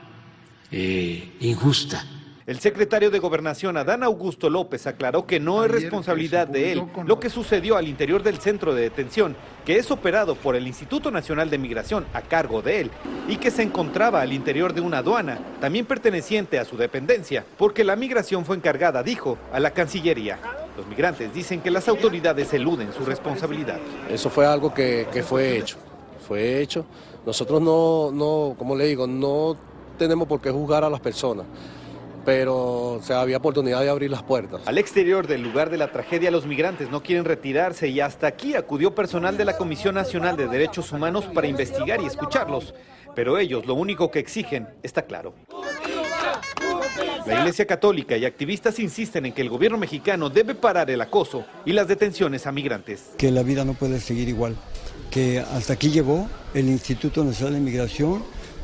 eh, 0.70 1.36
injusta. 1.40 2.04
El 2.44 2.58
secretario 2.58 3.10
de 3.10 3.20
Gobernación, 3.20 3.76
Adán 3.76 4.02
Augusto 4.02 4.50
López, 4.50 4.88
aclaró 4.88 5.26
que 5.26 5.38
no 5.38 5.64
es 5.64 5.70
responsabilidad 5.70 6.48
de 6.48 6.72
él 6.72 6.82
lo 7.06 7.20
que 7.20 7.30
sucedió 7.30 7.76
al 7.76 7.86
interior 7.86 8.24
del 8.24 8.38
centro 8.38 8.74
de 8.74 8.82
detención, 8.82 9.36
que 9.64 9.76
es 9.76 9.92
operado 9.92 10.34
por 10.34 10.56
el 10.56 10.66
Instituto 10.66 11.12
Nacional 11.12 11.50
de 11.50 11.58
Migración 11.58 12.04
a 12.12 12.22
cargo 12.22 12.60
de 12.60 12.80
él, 12.80 12.90
y 13.28 13.36
que 13.36 13.52
se 13.52 13.62
encontraba 13.62 14.20
al 14.20 14.32
interior 14.32 14.74
de 14.74 14.80
una 14.80 14.98
aduana, 14.98 15.38
también 15.60 15.86
perteneciente 15.86 16.58
a 16.58 16.64
su 16.64 16.76
dependencia, 16.76 17.44
porque 17.56 17.84
la 17.84 17.94
migración 17.94 18.44
fue 18.44 18.56
encargada, 18.56 19.04
dijo, 19.04 19.38
a 19.52 19.60
la 19.60 19.70
Cancillería. 19.70 20.38
Los 20.76 20.86
migrantes 20.88 21.32
dicen 21.32 21.60
que 21.60 21.70
las 21.70 21.86
autoridades 21.86 22.52
eluden 22.52 22.92
su 22.92 23.04
responsabilidad. 23.04 23.78
Eso 24.10 24.30
fue 24.30 24.46
algo 24.46 24.74
que, 24.74 25.06
que 25.12 25.22
fue 25.22 25.58
hecho 25.58 25.78
fue 26.32 26.62
hecho. 26.62 26.86
Nosotros 27.26 27.60
no, 27.60 28.10
no, 28.10 28.54
como 28.56 28.74
le 28.74 28.86
digo, 28.86 29.06
no 29.06 29.54
tenemos 29.98 30.26
por 30.26 30.40
qué 30.40 30.50
juzgar 30.50 30.82
a 30.82 30.88
las 30.88 31.00
personas 31.00 31.44
pero 32.24 33.00
o 33.00 33.02
había 33.14 33.38
oportunidad 33.38 33.80
de 33.80 33.90
abrir 33.90 34.08
las 34.08 34.22
puertas. 34.22 34.62
Al 34.66 34.78
exterior 34.78 35.26
del 35.26 35.42
lugar 35.42 35.70
de 35.70 35.76
la 35.76 35.90
tragedia, 35.90 36.30
los 36.30 36.46
migrantes 36.46 36.88
no 36.88 37.02
quieren 37.02 37.24
retirarse 37.24 37.88
y 37.88 37.98
hasta 37.98 38.28
aquí 38.28 38.54
acudió 38.54 38.94
personal 38.94 39.36
de 39.36 39.44
la 39.44 39.56
Comisión 39.56 39.96
Nacional 39.96 40.36
de 40.36 40.46
Derechos 40.46 40.92
Humanos 40.92 41.24
para 41.34 41.48
investigar 41.48 42.00
y 42.00 42.06
escucharlos. 42.06 42.74
Pero 43.16 43.38
ellos 43.38 43.66
lo 43.66 43.74
único 43.74 44.12
que 44.12 44.20
exigen 44.20 44.68
está 44.84 45.02
claro. 45.02 45.34
La 47.26 47.40
Iglesia 47.40 47.66
Católica 47.66 48.16
y 48.16 48.24
activistas 48.24 48.78
insisten 48.78 49.26
en 49.26 49.32
que 49.32 49.42
el 49.42 49.50
gobierno 49.50 49.78
mexicano 49.78 50.30
debe 50.30 50.54
parar 50.54 50.90
el 50.90 51.00
acoso 51.00 51.44
y 51.64 51.72
las 51.72 51.88
detenciones 51.88 52.46
a 52.46 52.52
migrantes. 52.52 53.10
Que 53.18 53.32
la 53.32 53.42
vida 53.42 53.64
no 53.64 53.74
puede 53.74 53.98
seguir 53.98 54.28
igual 54.28 54.56
que 55.12 55.40
hasta 55.40 55.74
aquí 55.74 55.90
llegó 55.90 56.26
el 56.54 56.68
Instituto 56.68 57.22
Nacional 57.22 57.54
de 57.54 57.60
Migración 57.60 58.22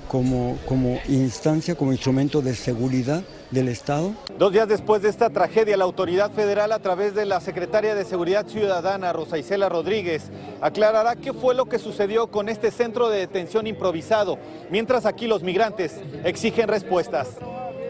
como, 0.08 0.56
como 0.64 0.98
instancia, 1.06 1.74
como 1.74 1.92
instrumento 1.92 2.40
de 2.40 2.54
seguridad 2.54 3.22
del 3.50 3.68
Estado. 3.68 4.14
Dos 4.38 4.52
días 4.52 4.66
después 4.66 5.02
de 5.02 5.10
esta 5.10 5.28
tragedia, 5.28 5.76
la 5.76 5.84
autoridad 5.84 6.32
federal, 6.32 6.72
a 6.72 6.78
través 6.78 7.14
de 7.14 7.26
la 7.26 7.40
secretaria 7.40 7.94
de 7.94 8.06
Seguridad 8.06 8.46
Ciudadana, 8.46 9.12
Rosa 9.12 9.36
Isela 9.36 9.68
Rodríguez, 9.68 10.30
aclarará 10.62 11.16
qué 11.16 11.34
fue 11.34 11.54
lo 11.54 11.66
que 11.66 11.78
sucedió 11.78 12.28
con 12.28 12.48
este 12.48 12.70
centro 12.70 13.10
de 13.10 13.18
detención 13.18 13.66
improvisado, 13.66 14.38
mientras 14.70 15.04
aquí 15.04 15.26
los 15.26 15.42
migrantes 15.42 15.96
exigen 16.24 16.68
respuestas. 16.68 17.36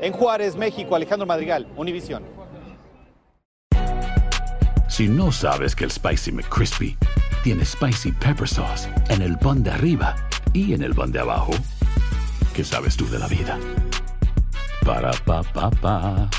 En 0.02 0.12
Juárez, 0.12 0.56
México, 0.56 0.96
Alejandro 0.96 1.26
Madrigal, 1.26 1.68
Univisión. 1.76 2.24
Si 4.88 5.06
no 5.06 5.30
sabes 5.30 5.76
que 5.76 5.84
el 5.84 5.92
Spicy 5.92 6.32
McCrispy 6.32 6.96
tiene 7.42 7.64
Spicy 7.64 8.12
Pepper 8.12 8.48
Sauce 8.48 8.88
en 9.08 9.22
el 9.22 9.38
pan 9.38 9.62
de 9.62 9.70
arriba 9.70 10.16
y 10.52 10.74
en 10.74 10.82
el 10.82 10.94
pan 10.94 11.12
de 11.12 11.20
abajo, 11.20 11.52
¿qué 12.54 12.64
sabes 12.64 12.96
tú 12.96 13.08
de 13.08 13.18
la 13.18 13.28
vida? 13.28 13.58
Para, 14.84 15.12
pa, 15.24 15.42
pa, 15.42 15.70
pa. 15.70 16.30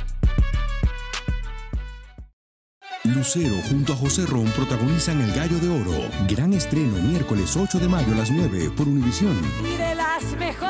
Lucero 3.06 3.56
junto 3.70 3.94
a 3.94 3.96
José 3.96 4.26
Ron 4.26 4.46
protagonizan 4.48 5.22
El 5.22 5.32
Gallo 5.34 5.58
de 5.60 5.70
Oro. 5.70 6.10
Gran 6.28 6.54
estreno 6.54 6.98
miércoles 6.98 7.56
8 7.56 7.80
de 7.80 7.88
mayo 7.88 8.14
a 8.14 8.18
las 8.18 8.30
9 8.30 8.72
por 8.76 8.88
Univisión. 8.88 9.38
Y 9.64 9.78
de 9.78 9.96
las 9.96 10.24
mejores. 10.38 10.70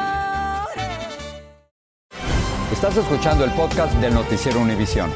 Estás 2.72 2.96
escuchando 2.98 3.44
el 3.44 3.52
podcast 3.52 3.94
del 3.96 4.14
Noticiero 4.14 4.60
Univisión. 4.60 5.12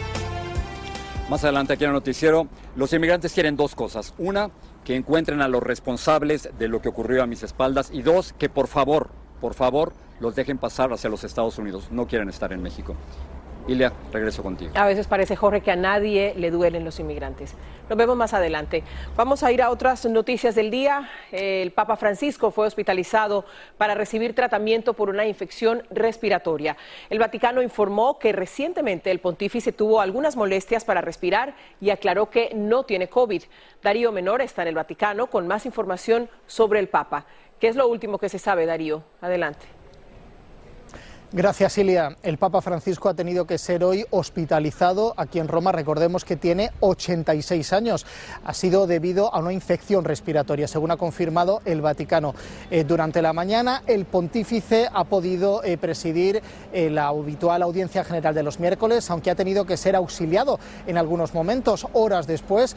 Más 1.29 1.43
adelante 1.43 1.73
aquí 1.73 1.83
en 1.83 1.91
el 1.91 1.95
noticiero, 1.95 2.47
los 2.75 2.91
inmigrantes 2.91 3.31
quieren 3.31 3.55
dos 3.55 3.75
cosas. 3.75 4.13
Una, 4.17 4.49
que 4.83 4.95
encuentren 4.95 5.41
a 5.41 5.47
los 5.47 5.63
responsables 5.63 6.49
de 6.57 6.67
lo 6.67 6.81
que 6.81 6.89
ocurrió 6.89 7.23
a 7.23 7.27
mis 7.27 7.43
espaldas. 7.43 7.89
Y 7.91 8.01
dos, 8.01 8.33
que 8.33 8.49
por 8.49 8.67
favor, 8.67 9.09
por 9.41 9.53
favor, 9.53 9.93
los 10.19 10.35
dejen 10.35 10.57
pasar 10.57 10.91
hacia 10.93 11.09
los 11.09 11.23
Estados 11.23 11.57
Unidos. 11.57 11.89
No 11.91 12.07
quieren 12.07 12.29
estar 12.29 12.53
en 12.53 12.61
México. 12.61 12.95
Ilia, 13.67 13.93
regreso 14.11 14.43
contigo. 14.43 14.73
A 14.75 14.85
veces 14.85 15.07
parece, 15.07 15.35
Jorge, 15.35 15.61
que 15.61 15.71
a 15.71 15.75
nadie 15.75 16.33
le 16.35 16.51
duelen 16.51 16.83
los 16.83 16.99
inmigrantes. 16.99 17.55
Nos 17.89 17.97
vemos 17.97 18.17
más 18.17 18.33
adelante. 18.33 18.83
Vamos 19.15 19.43
a 19.43 19.51
ir 19.51 19.61
a 19.61 19.69
otras 19.69 20.05
noticias 20.05 20.55
del 20.55 20.69
día. 20.69 21.09
El 21.31 21.71
Papa 21.71 21.95
Francisco 21.95 22.51
fue 22.51 22.67
hospitalizado 22.67 23.45
para 23.77 23.93
recibir 23.93 24.35
tratamiento 24.35 24.93
por 24.93 25.09
una 25.09 25.25
infección 25.25 25.83
respiratoria. 25.91 26.75
El 27.09 27.19
Vaticano 27.19 27.61
informó 27.61 28.19
que 28.19 28.33
recientemente 28.33 29.11
el 29.11 29.19
pontífice 29.19 29.71
tuvo 29.71 30.01
algunas 30.01 30.35
molestias 30.35 30.83
para 30.83 31.01
respirar 31.01 31.55
y 31.79 31.89
aclaró 31.89 32.29
que 32.29 32.51
no 32.53 32.83
tiene 32.83 33.07
COVID. 33.07 33.43
Darío 33.81 34.11
Menor 34.11 34.41
está 34.41 34.63
en 34.63 34.69
el 34.69 34.75
Vaticano 34.75 35.27
con 35.27 35.47
más 35.47 35.65
información 35.65 36.29
sobre 36.47 36.79
el 36.79 36.89
Papa. 36.89 37.25
¿Qué 37.59 37.67
es 37.69 37.75
lo 37.75 37.87
último 37.87 38.17
que 38.17 38.27
se 38.27 38.39
sabe, 38.39 38.65
Darío? 38.65 39.03
Adelante. 39.21 39.82
Gracias, 41.35 41.79
Ilia. 41.79 42.15
El 42.21 42.37
Papa 42.37 42.61
Francisco 42.61 43.09
ha 43.09 43.15
tenido 43.15 43.47
que 43.47 43.57
ser 43.57 43.83
hoy 43.83 44.05
hospitalizado 44.11 45.15
aquí 45.17 45.39
en 45.39 45.47
Roma. 45.47 45.71
Recordemos 45.71 46.25
que 46.25 46.35
tiene 46.35 46.69
86 46.79 47.73
años. 47.73 48.05
Ha 48.45 48.53
sido 48.53 48.85
debido 48.85 49.33
a 49.33 49.39
una 49.39 49.51
infección 49.51 50.05
respiratoria, 50.05 50.67
según 50.67 50.91
ha 50.91 50.97
confirmado 50.97 51.63
el 51.65 51.81
Vaticano. 51.81 52.35
Eh, 52.69 52.83
durante 52.83 53.23
la 53.23 53.33
mañana, 53.33 53.81
el 53.87 54.05
pontífice 54.05 54.87
ha 54.93 55.05
podido 55.05 55.63
eh, 55.63 55.79
presidir 55.79 56.39
eh, 56.71 56.91
la 56.91 57.07
habitual 57.07 57.63
audiencia 57.63 58.03
general 58.03 58.35
de 58.35 58.43
los 58.43 58.59
miércoles, 58.59 59.09
aunque 59.09 59.31
ha 59.31 59.35
tenido 59.35 59.65
que 59.65 59.75
ser 59.75 59.95
auxiliado 59.95 60.59
en 60.85 60.99
algunos 60.99 61.33
momentos. 61.33 61.87
Horas 61.93 62.27
después, 62.27 62.75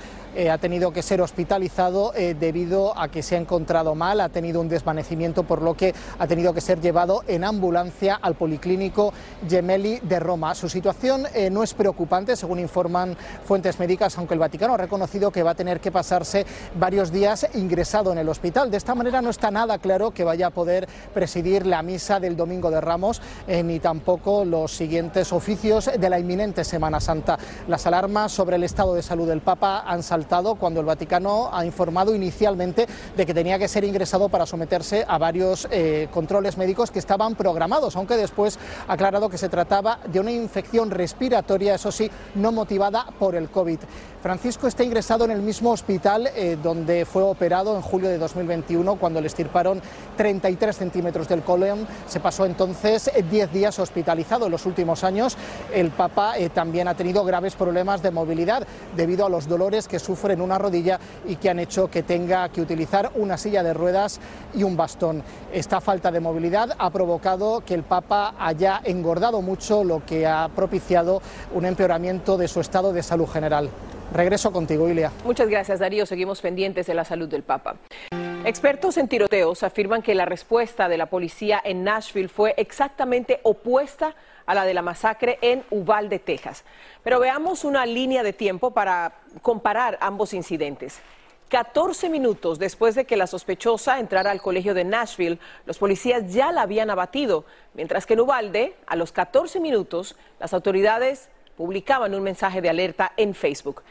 ha 0.50 0.56
tenido 0.58 0.92
que 0.92 1.02
ser 1.02 1.20
hospitalizado 1.20 2.12
debido 2.12 2.98
a 2.98 3.08
que 3.08 3.22
se 3.22 3.36
ha 3.36 3.38
encontrado 3.38 3.94
mal, 3.94 4.20
ha 4.20 4.28
tenido 4.28 4.60
un 4.60 4.68
desvanecimiento, 4.68 5.44
por 5.44 5.60
lo 5.60 5.74
que 5.74 5.94
ha 6.18 6.26
tenido 6.26 6.54
que 6.54 6.60
ser 6.60 6.80
llevado 6.80 7.22
en 7.26 7.44
ambulancia 7.44 8.14
al 8.14 8.34
Policlínico 8.46 9.12
Gemelli 9.48 9.98
de 9.98 10.20
Roma. 10.20 10.54
Su 10.54 10.68
situación 10.68 11.26
eh, 11.34 11.50
no 11.50 11.64
es 11.64 11.74
preocupante, 11.74 12.36
según 12.36 12.60
informan 12.60 13.16
fuentes 13.44 13.80
médicas, 13.80 14.16
aunque 14.18 14.34
el 14.34 14.40
Vaticano 14.40 14.74
ha 14.74 14.76
reconocido 14.76 15.32
que 15.32 15.42
va 15.42 15.50
a 15.50 15.54
tener 15.56 15.80
que 15.80 15.90
pasarse 15.90 16.46
varios 16.78 17.10
días 17.10 17.48
ingresado 17.54 18.12
en 18.12 18.18
el 18.18 18.28
hospital. 18.28 18.70
De 18.70 18.76
esta 18.76 18.94
manera 18.94 19.20
no 19.20 19.30
está 19.30 19.50
nada 19.50 19.78
claro 19.78 20.12
que 20.12 20.22
vaya 20.22 20.46
a 20.46 20.50
poder 20.50 20.86
presidir 21.12 21.66
la 21.66 21.82
misa 21.82 22.20
del 22.20 22.36
Domingo 22.36 22.70
de 22.70 22.80
Ramos, 22.80 23.20
eh, 23.48 23.64
ni 23.64 23.80
tampoco 23.80 24.44
los 24.44 24.70
siguientes 24.70 25.32
oficios 25.32 25.90
de 25.98 26.08
la 26.08 26.20
inminente 26.20 26.62
Semana 26.62 27.00
Santa. 27.00 27.36
Las 27.66 27.84
alarmas 27.88 28.30
sobre 28.30 28.54
el 28.54 28.62
estado 28.62 28.94
de 28.94 29.02
salud 29.02 29.26
del 29.26 29.40
Papa 29.40 29.82
han 29.84 30.04
saltado 30.04 30.54
cuando 30.54 30.78
el 30.78 30.86
Vaticano 30.86 31.50
ha 31.52 31.66
informado 31.66 32.14
inicialmente 32.14 32.86
de 33.16 33.26
que 33.26 33.34
tenía 33.34 33.58
que 33.58 33.66
ser 33.66 33.82
ingresado 33.82 34.28
para 34.28 34.46
someterse 34.46 35.04
a 35.08 35.18
varios 35.18 35.66
eh, 35.72 36.06
controles 36.12 36.56
médicos 36.56 36.92
que 36.92 37.00
estaban 37.00 37.34
programados, 37.34 37.96
aunque 37.96 38.16
después 38.16 38.35
después 38.36 38.58
ha 38.86 38.92
aclarado 38.92 39.30
que 39.30 39.38
se 39.38 39.48
trataba 39.48 39.98
de 40.12 40.20
una 40.20 40.30
infección 40.30 40.90
respiratoria, 40.90 41.74
eso 41.74 41.90
sí, 41.90 42.10
no 42.34 42.52
motivada 42.52 43.06
por 43.18 43.34
el 43.34 43.48
COVID. 43.48 43.78
Francisco 44.26 44.66
está 44.66 44.82
ingresado 44.82 45.24
en 45.24 45.30
el 45.30 45.40
mismo 45.40 45.70
hospital 45.70 46.28
eh, 46.34 46.58
donde 46.60 47.04
fue 47.04 47.22
operado 47.22 47.76
en 47.76 47.80
julio 47.80 48.08
de 48.08 48.18
2021 48.18 48.96
cuando 48.96 49.20
le 49.20 49.28
estirparon 49.28 49.80
33 50.16 50.76
centímetros 50.76 51.28
del 51.28 51.44
colon. 51.44 51.86
Se 52.08 52.18
pasó 52.18 52.44
entonces 52.44 53.08
10 53.30 53.52
días 53.52 53.78
hospitalizado. 53.78 54.46
En 54.46 54.50
los 54.50 54.66
últimos 54.66 55.04
años 55.04 55.36
el 55.72 55.92
Papa 55.92 56.36
eh, 56.38 56.48
también 56.48 56.88
ha 56.88 56.96
tenido 56.96 57.24
graves 57.24 57.54
problemas 57.54 58.02
de 58.02 58.10
movilidad 58.10 58.66
debido 58.96 59.26
a 59.26 59.28
los 59.28 59.46
dolores 59.46 59.86
que 59.86 60.00
sufre 60.00 60.34
en 60.34 60.40
una 60.40 60.58
rodilla 60.58 60.98
y 61.28 61.36
que 61.36 61.48
han 61.48 61.60
hecho 61.60 61.88
que 61.88 62.02
tenga 62.02 62.48
que 62.48 62.60
utilizar 62.60 63.12
una 63.14 63.38
silla 63.38 63.62
de 63.62 63.74
ruedas 63.74 64.18
y 64.54 64.64
un 64.64 64.76
bastón. 64.76 65.22
Esta 65.52 65.80
falta 65.80 66.10
de 66.10 66.18
movilidad 66.18 66.74
ha 66.76 66.90
provocado 66.90 67.60
que 67.60 67.74
el 67.74 67.84
Papa 67.84 68.34
haya 68.40 68.80
engordado 68.82 69.40
mucho, 69.40 69.84
lo 69.84 70.04
que 70.04 70.26
ha 70.26 70.48
propiciado 70.48 71.22
un 71.54 71.64
empeoramiento 71.64 72.36
de 72.36 72.48
su 72.48 72.58
estado 72.58 72.92
de 72.92 73.04
salud 73.04 73.28
general. 73.28 73.70
Regreso 74.12 74.52
contigo, 74.52 74.88
Ilia. 74.88 75.12
Muchas 75.24 75.48
gracias, 75.48 75.78
Darío. 75.78 76.06
Seguimos 76.06 76.40
pendientes 76.40 76.86
de 76.86 76.94
la 76.94 77.04
salud 77.04 77.28
del 77.28 77.42
Papa. 77.42 77.76
Expertos 78.44 78.96
en 78.96 79.08
tiroteos 79.08 79.64
afirman 79.64 80.02
que 80.02 80.14
la 80.14 80.24
respuesta 80.24 80.88
de 80.88 80.96
la 80.96 81.06
policía 81.06 81.60
en 81.64 81.82
Nashville 81.82 82.28
fue 82.28 82.54
exactamente 82.56 83.40
opuesta 83.42 84.14
a 84.46 84.54
la 84.54 84.64
de 84.64 84.72
la 84.72 84.82
masacre 84.82 85.38
en 85.42 85.64
Uvalde, 85.70 86.20
Texas. 86.20 86.64
Pero 87.02 87.18
veamos 87.18 87.64
una 87.64 87.84
línea 87.84 88.22
de 88.22 88.32
tiempo 88.32 88.70
para 88.70 89.14
comparar 89.42 89.98
ambos 90.00 90.32
incidentes. 90.32 91.00
14 91.48 92.08
minutos 92.08 92.58
después 92.58 92.94
de 92.94 93.04
que 93.04 93.16
la 93.16 93.26
sospechosa 93.26 93.98
entrara 93.98 94.30
al 94.30 94.40
colegio 94.40 94.74
de 94.74 94.84
Nashville, 94.84 95.38
los 95.64 95.78
policías 95.78 96.32
ya 96.32 96.50
la 96.50 96.62
habían 96.62 96.90
abatido, 96.90 97.44
mientras 97.74 98.06
que 98.06 98.14
en 98.14 98.20
Uvalde, 98.20 98.76
a 98.86 98.96
los 98.96 99.12
14 99.12 99.60
minutos, 99.60 100.16
las 100.40 100.54
autoridades 100.54 101.28
publicaban 101.56 102.14
un 102.14 102.22
mensaje 102.22 102.60
de 102.60 102.68
alerta 102.68 103.12
en 103.16 103.34
Facebook. 103.34 103.82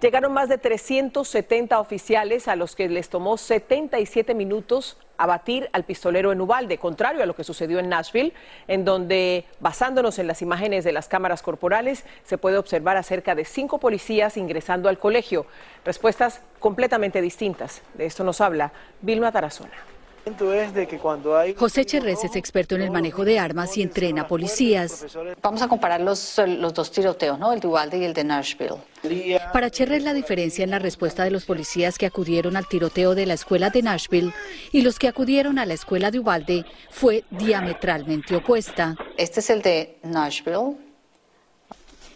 Llegaron 0.00 0.32
más 0.32 0.48
de 0.48 0.56
370 0.56 1.78
oficiales 1.78 2.48
a 2.48 2.56
los 2.56 2.74
que 2.74 2.88
les 2.88 3.10
tomó 3.10 3.36
77 3.36 4.34
minutos 4.34 4.96
abatir 5.18 5.68
al 5.74 5.84
pistolero 5.84 6.32
en 6.32 6.40
Uvalde, 6.40 6.78
contrario 6.78 7.22
a 7.22 7.26
lo 7.26 7.36
que 7.36 7.44
sucedió 7.44 7.78
en 7.78 7.90
Nashville, 7.90 8.32
en 8.66 8.86
donde, 8.86 9.44
basándonos 9.60 10.18
en 10.18 10.26
las 10.26 10.40
imágenes 10.40 10.84
de 10.84 10.92
las 10.92 11.08
cámaras 11.08 11.42
corporales, 11.42 12.06
se 12.24 12.38
puede 12.38 12.56
observar 12.56 12.96
a 12.96 13.02
cerca 13.02 13.34
de 13.34 13.44
cinco 13.44 13.78
policías 13.78 14.38
ingresando 14.38 14.88
al 14.88 14.98
colegio. 14.98 15.44
Respuestas 15.84 16.40
completamente 16.58 17.20
distintas. 17.20 17.82
De 17.92 18.06
esto 18.06 18.24
nos 18.24 18.40
habla 18.40 18.72
Vilma 19.02 19.30
Tarazona. 19.30 19.99
José 21.56 21.84
Cherrés 21.84 22.24
es 22.24 22.36
experto 22.36 22.74
en 22.74 22.82
el 22.82 22.90
manejo 22.90 23.24
de 23.24 23.38
armas 23.38 23.76
y 23.76 23.82
entrena 23.82 24.26
policías. 24.28 25.06
Vamos 25.42 25.62
a 25.62 25.68
comparar 25.68 26.00
los, 26.00 26.40
los 26.46 26.74
dos 26.74 26.90
tiroteos, 26.90 27.38
¿no? 27.38 27.52
el 27.52 27.60
de 27.60 27.68
Uvalde 27.68 27.98
y 27.98 28.04
el 28.04 28.12
de 28.12 28.24
Nashville. 28.24 28.76
Para 29.52 29.70
Cherrés 29.70 30.02
la 30.02 30.12
diferencia 30.12 30.62
en 30.62 30.70
la 30.70 30.78
respuesta 30.78 31.24
de 31.24 31.30
los 31.30 31.44
policías 31.46 31.96
que 31.96 32.06
acudieron 32.06 32.56
al 32.56 32.68
tiroteo 32.68 33.14
de 33.14 33.26
la 33.26 33.34
escuela 33.34 33.70
de 33.70 33.82
Nashville 33.82 34.32
y 34.72 34.82
los 34.82 34.98
que 34.98 35.08
acudieron 35.08 35.58
a 35.58 35.66
la 35.66 35.74
escuela 35.74 36.10
de 36.10 36.18
Uvalde 36.18 36.64
fue 36.90 37.24
diametralmente 37.30 38.36
opuesta. 38.36 38.96
Este 39.16 39.40
es 39.40 39.50
el 39.50 39.62
de 39.62 39.98
Nashville. 40.02 40.76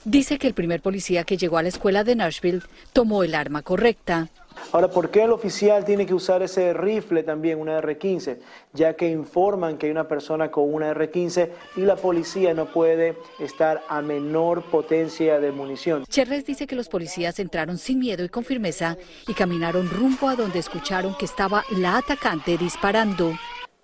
Dice 0.05 0.39
que 0.39 0.47
el 0.47 0.53
primer 0.53 0.83
policía 0.83 1.25
que 1.25 1.39
llegó 1.39 1.57
a 1.57 1.63
la 1.63 1.71
escuela 1.71 2.05
de 2.05 2.15
Nashville 2.15 2.61
tomó 2.93 3.25
el 3.25 3.35
arma 3.35 3.63
correcta. 3.63 4.29
Ahora, 4.73 4.89
¿por 4.89 5.11
qué 5.11 5.23
el 5.23 5.31
oficial 5.31 5.85
tiene 5.85 6.05
que 6.05 6.15
usar 6.15 6.43
ese 6.43 6.73
rifle 6.73 7.23
también, 7.23 7.61
una 7.61 7.79
R-15? 7.79 8.39
Ya 8.73 8.95
que 8.95 9.09
informan 9.09 9.79
que 9.79 9.87
hay 9.87 9.93
una 9.93 10.09
persona 10.09 10.51
con 10.51 10.73
una 10.73 10.91
R-15 10.91 11.51
y 11.77 11.83
la 11.83 11.97
policía 11.97 12.55
no 12.55 12.67
puede 12.67 13.17
estar 13.39 13.83
a 13.89 14.03
menor 14.03 14.63
potencia 14.65 15.39
de 15.39 15.53
munición. 15.53 16.05
Cherres 16.09 16.45
dice 16.45 16.67
que 16.67 16.75
los 16.75 16.89
policías 16.89 17.39
entraron 17.39 17.79
sin 17.79 18.01
miedo 18.01 18.25
y 18.25 18.29
con 18.29 18.45
firmeza 18.45 18.97
y 19.29 19.35
caminaron 19.35 19.89
rumbo 19.89 20.29
a 20.29 20.37
donde 20.37 20.59
escucharon 20.59 21.17
que 21.17 21.25
estaba 21.25 21.65
la 21.77 21.99
atacante 21.99 22.57
disparando. 22.57 23.33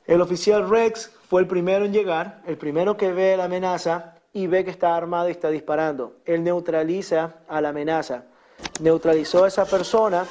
El 0.07 0.21
oficial 0.21 0.69
Rex 0.69 1.13
fue 1.29 1.43
el 1.43 1.47
primero 1.47 1.85
en 1.85 1.93
llegar, 1.93 2.43
el 2.47 2.57
primero 2.57 2.97
que 2.97 3.13
ve 3.13 3.37
la 3.37 3.45
amenaza 3.45 4.17
y 4.33 4.47
ve 4.49 4.65
que 4.65 4.71
está 4.71 4.97
armado 4.97 5.29
y 5.29 5.33
está 5.33 5.51
disparando. 5.51 6.17
Él 6.25 6.43
neutraliza 6.43 7.37
a 7.49 7.61
la 7.61 7.69
amenaza. 7.69 8.25
Neutralizó 8.81 9.45
a 9.45 9.49
esa 9.49 9.65
persona 9.65 10.27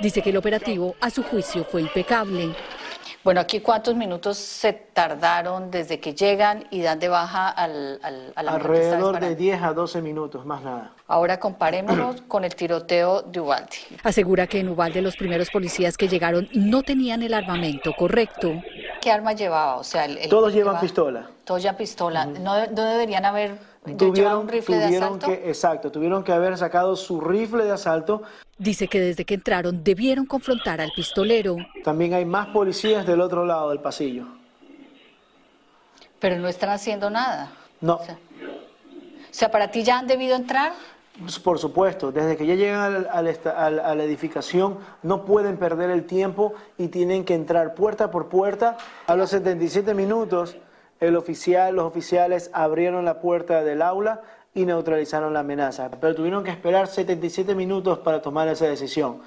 Dice 0.00 0.22
que 0.22 0.30
el 0.30 0.36
operativo, 0.36 0.94
a 1.00 1.10
su 1.10 1.22
juicio, 1.22 1.64
fue 1.64 1.80
impecable. 1.82 2.54
Bueno, 3.24 3.40
aquí 3.40 3.60
cuántos 3.60 3.96
minutos 3.96 4.38
se 4.38 4.72
tardaron 4.72 5.72
desde 5.72 5.98
que 5.98 6.14
llegan 6.14 6.66
y 6.70 6.82
dan 6.82 7.00
de 7.00 7.08
baja 7.08 7.48
al, 7.48 7.98
al 8.02 8.32
a 8.36 8.42
la 8.44 8.52
Alrededor 8.52 9.18
de 9.18 9.34
10 9.34 9.62
a 9.62 9.72
12 9.72 10.00
minutos, 10.00 10.46
más 10.46 10.62
nada. 10.62 10.92
Ahora 11.08 11.40
comparémonos 11.40 12.22
con 12.28 12.44
el 12.44 12.54
tiroteo 12.54 13.22
de 13.22 13.40
Ubalde. 13.40 13.76
Asegura 14.04 14.46
que 14.46 14.60
en 14.60 14.68
Ubalde 14.68 15.02
los 15.02 15.16
primeros 15.16 15.50
policías 15.50 15.96
que 15.96 16.06
llegaron 16.06 16.48
no 16.54 16.82
tenían 16.84 17.22
el 17.22 17.34
armamento 17.34 17.92
correcto. 17.98 18.52
¿Qué 19.00 19.10
arma 19.10 19.32
llevaba? 19.32 19.76
O 19.76 19.84
sea, 19.84 20.04
el, 20.04 20.28
todos 20.28 20.54
llevan 20.54 20.78
pistola. 20.80 21.28
Todos 21.44 21.62
llevan 21.62 21.76
pistola. 21.76 22.24
¿No, 22.24 22.66
¿No, 22.68 22.84
deberían 22.84 23.24
haber 23.24 23.58
tuvieron, 23.96 24.38
un 24.38 24.48
rifle 24.48 24.76
tuvieron 24.76 24.90
de 24.90 24.96
asalto? 24.96 25.26
Que, 25.26 25.48
exacto, 25.48 25.92
tuvieron 25.92 26.24
que 26.24 26.32
haber 26.32 26.56
sacado 26.56 26.96
su 26.96 27.20
rifle 27.20 27.64
de 27.64 27.72
asalto. 27.72 28.22
Dice 28.58 28.88
que 28.88 29.00
desde 29.00 29.24
que 29.24 29.34
entraron 29.34 29.84
debieron 29.84 30.26
confrontar 30.26 30.80
al 30.80 30.90
pistolero. 30.94 31.56
También 31.84 32.14
hay 32.14 32.24
más 32.24 32.48
policías 32.48 33.06
del 33.06 33.20
otro 33.20 33.44
lado 33.44 33.70
del 33.70 33.80
pasillo. 33.80 34.26
Pero 36.18 36.36
no 36.38 36.48
están 36.48 36.70
haciendo 36.70 37.10
nada. 37.10 37.52
No. 37.80 37.96
O 37.96 38.04
sea, 38.04 38.14
o 38.14 38.18
sea 39.30 39.50
¿para 39.50 39.70
ti 39.70 39.84
ya 39.84 39.98
han 39.98 40.06
debido 40.06 40.34
entrar? 40.34 40.72
Por 41.42 41.58
supuesto, 41.58 42.12
desde 42.12 42.36
que 42.36 42.46
ya 42.46 42.54
llegan 42.54 42.80
al, 42.80 43.08
al, 43.10 43.40
al, 43.56 43.80
a 43.80 43.94
la 43.94 44.04
edificación 44.04 44.78
no 45.02 45.24
pueden 45.24 45.56
perder 45.56 45.90
el 45.90 46.04
tiempo 46.04 46.54
y 46.76 46.88
tienen 46.88 47.24
que 47.24 47.34
entrar 47.34 47.74
puerta 47.74 48.10
por 48.10 48.28
puerta. 48.28 48.76
A 49.06 49.16
los 49.16 49.30
77 49.30 49.94
minutos 49.94 50.56
el 51.00 51.16
oficial, 51.16 51.76
los 51.76 51.84
oficiales 51.84 52.50
abrieron 52.52 53.04
la 53.04 53.20
puerta 53.20 53.62
del 53.62 53.82
aula 53.82 54.22
y 54.54 54.64
neutralizaron 54.64 55.32
la 55.32 55.40
amenaza, 55.40 55.90
pero 56.00 56.14
tuvieron 56.14 56.42
que 56.42 56.50
esperar 56.50 56.88
77 56.88 57.54
minutos 57.54 57.98
para 57.98 58.22
tomar 58.22 58.48
esa 58.48 58.66
decisión. 58.66 59.20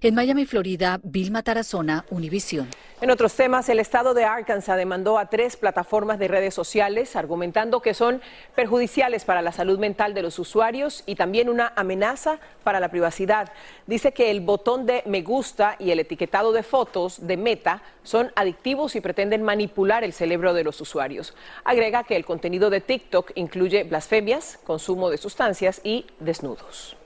En 0.00 0.14
Miami, 0.14 0.44
Florida, 0.44 1.00
Vilma 1.02 1.42
Tarazona, 1.42 2.04
Univisión. 2.10 2.68
En 3.00 3.10
otros 3.10 3.34
temas, 3.34 3.68
el 3.68 3.80
estado 3.80 4.14
de 4.14 4.24
Arkansas 4.24 4.76
demandó 4.76 5.18
a 5.18 5.26
tres 5.26 5.56
plataformas 5.56 6.18
de 6.18 6.28
redes 6.28 6.54
sociales 6.54 7.16
argumentando 7.16 7.82
que 7.82 7.92
son 7.92 8.22
perjudiciales 8.54 9.24
para 9.24 9.42
la 9.42 9.52
salud 9.52 9.78
mental 9.78 10.14
de 10.14 10.22
los 10.22 10.38
usuarios 10.38 11.02
y 11.04 11.16
también 11.16 11.48
una 11.48 11.72
amenaza 11.76 12.38
para 12.62 12.80
la 12.80 12.90
privacidad. 12.90 13.52
Dice 13.86 14.12
que 14.12 14.30
el 14.30 14.40
botón 14.40 14.86
de 14.86 15.02
me 15.06 15.22
gusta 15.22 15.76
y 15.78 15.90
el 15.90 16.00
etiquetado 16.00 16.52
de 16.52 16.62
fotos 16.62 17.26
de 17.26 17.36
Meta 17.36 17.82
son 18.04 18.32
adictivos 18.36 18.96
y 18.96 19.00
pretenden 19.00 19.42
manipular 19.42 20.04
el 20.04 20.12
cerebro 20.12 20.54
de 20.54 20.64
los 20.64 20.80
usuarios. 20.80 21.34
Agrega 21.64 22.04
que 22.04 22.16
el 22.16 22.24
contenido 22.24 22.70
de 22.70 22.80
TikTok 22.80 23.32
incluye 23.34 23.84
blasfemias, 23.84 24.58
consumo 24.64 25.10
de 25.10 25.18
sustancias 25.18 25.80
y 25.84 26.06
desnudos. 26.20 26.96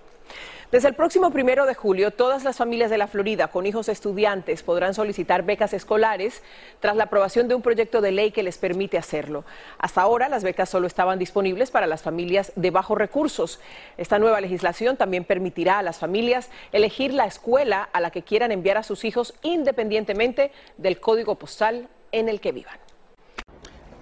Desde 0.70 0.88
el 0.88 0.94
próximo 0.94 1.30
primero 1.30 1.64
de 1.64 1.74
julio, 1.74 2.10
todas 2.10 2.44
las 2.44 2.58
familias 2.58 2.90
de 2.90 2.98
la 2.98 3.06
Florida 3.06 3.48
con 3.48 3.64
hijos 3.64 3.88
estudiantes 3.88 4.62
podrán 4.62 4.92
solicitar 4.92 5.42
becas 5.42 5.72
escolares 5.72 6.42
tras 6.80 6.94
la 6.94 7.04
aprobación 7.04 7.48
de 7.48 7.54
un 7.54 7.62
proyecto 7.62 8.02
de 8.02 8.12
ley 8.12 8.32
que 8.32 8.42
les 8.42 8.58
permite 8.58 8.98
hacerlo. 8.98 9.46
Hasta 9.78 10.02
ahora, 10.02 10.28
las 10.28 10.44
becas 10.44 10.68
solo 10.68 10.86
estaban 10.86 11.18
disponibles 11.18 11.70
para 11.70 11.86
las 11.86 12.02
familias 12.02 12.52
de 12.54 12.70
bajos 12.70 12.98
recursos. 12.98 13.60
Esta 13.96 14.18
nueva 14.18 14.42
legislación 14.42 14.98
también 14.98 15.24
permitirá 15.24 15.78
a 15.78 15.82
las 15.82 15.98
familias 15.98 16.50
elegir 16.70 17.14
la 17.14 17.24
escuela 17.24 17.88
a 17.90 18.00
la 18.02 18.10
que 18.10 18.20
quieran 18.20 18.52
enviar 18.52 18.76
a 18.76 18.82
sus 18.82 19.06
hijos 19.06 19.32
independientemente 19.42 20.52
del 20.76 21.00
código 21.00 21.36
postal 21.36 21.88
en 22.12 22.28
el 22.28 22.42
que 22.42 22.52
vivan. 22.52 22.76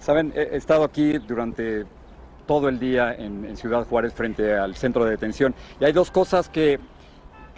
Saben, 0.00 0.32
he 0.34 0.56
estado 0.56 0.82
aquí 0.82 1.18
durante 1.18 1.86
todo 2.46 2.68
el 2.68 2.78
día 2.78 3.14
en, 3.14 3.56
Ciudad 3.56 3.86
Juárez 3.86 4.12
frente 4.14 4.54
al 4.54 4.76
centro 4.76 5.04
de 5.04 5.10
detención. 5.10 5.54
Y 5.80 5.84
hay 5.84 5.92
dos 5.92 6.10
cosas 6.10 6.48
que, 6.48 6.78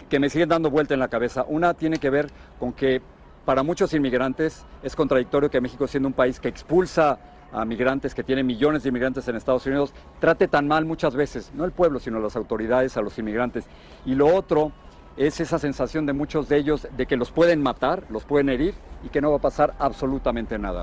que 0.09 0.19
me 0.19 0.29
siguen 0.29 0.49
dando 0.49 0.69
vuelta 0.69 0.93
en 0.93 0.99
la 0.99 1.07
cabeza. 1.07 1.45
Una 1.47 1.73
tiene 1.73 1.97
que 1.97 2.09
ver 2.09 2.29
con 2.59 2.73
que 2.73 3.01
para 3.45 3.63
muchos 3.63 3.93
inmigrantes 3.93 4.65
es 4.83 4.95
contradictorio 4.95 5.49
que 5.49 5.61
México, 5.61 5.87
siendo 5.87 6.07
un 6.07 6.13
país 6.13 6.39
que 6.39 6.47
expulsa 6.47 7.19
a 7.51 7.65
migrantes, 7.65 8.13
que 8.13 8.23
tiene 8.23 8.43
millones 8.43 8.83
de 8.83 8.89
inmigrantes 8.89 9.27
en 9.27 9.35
Estados 9.35 9.65
Unidos, 9.65 9.93
trate 10.19 10.47
tan 10.47 10.67
mal 10.67 10.85
muchas 10.85 11.15
veces, 11.15 11.51
no 11.55 11.65
el 11.65 11.71
pueblo, 11.71 11.99
sino 11.99 12.19
las 12.19 12.35
autoridades 12.35 12.95
a 12.97 13.01
los 13.01 13.17
inmigrantes. 13.17 13.65
Y 14.05 14.15
lo 14.15 14.27
otro 14.35 14.71
es 15.17 15.39
esa 15.39 15.59
sensación 15.59 16.05
de 16.05 16.13
muchos 16.13 16.47
de 16.47 16.57
ellos 16.57 16.87
de 16.95 17.05
que 17.05 17.17
los 17.17 17.31
pueden 17.31 17.61
matar, 17.61 18.03
los 18.09 18.23
pueden 18.23 18.49
herir 18.49 18.73
y 19.03 19.09
que 19.09 19.21
no 19.21 19.31
va 19.31 19.37
a 19.37 19.41
pasar 19.41 19.73
absolutamente 19.79 20.57
nada. 20.57 20.81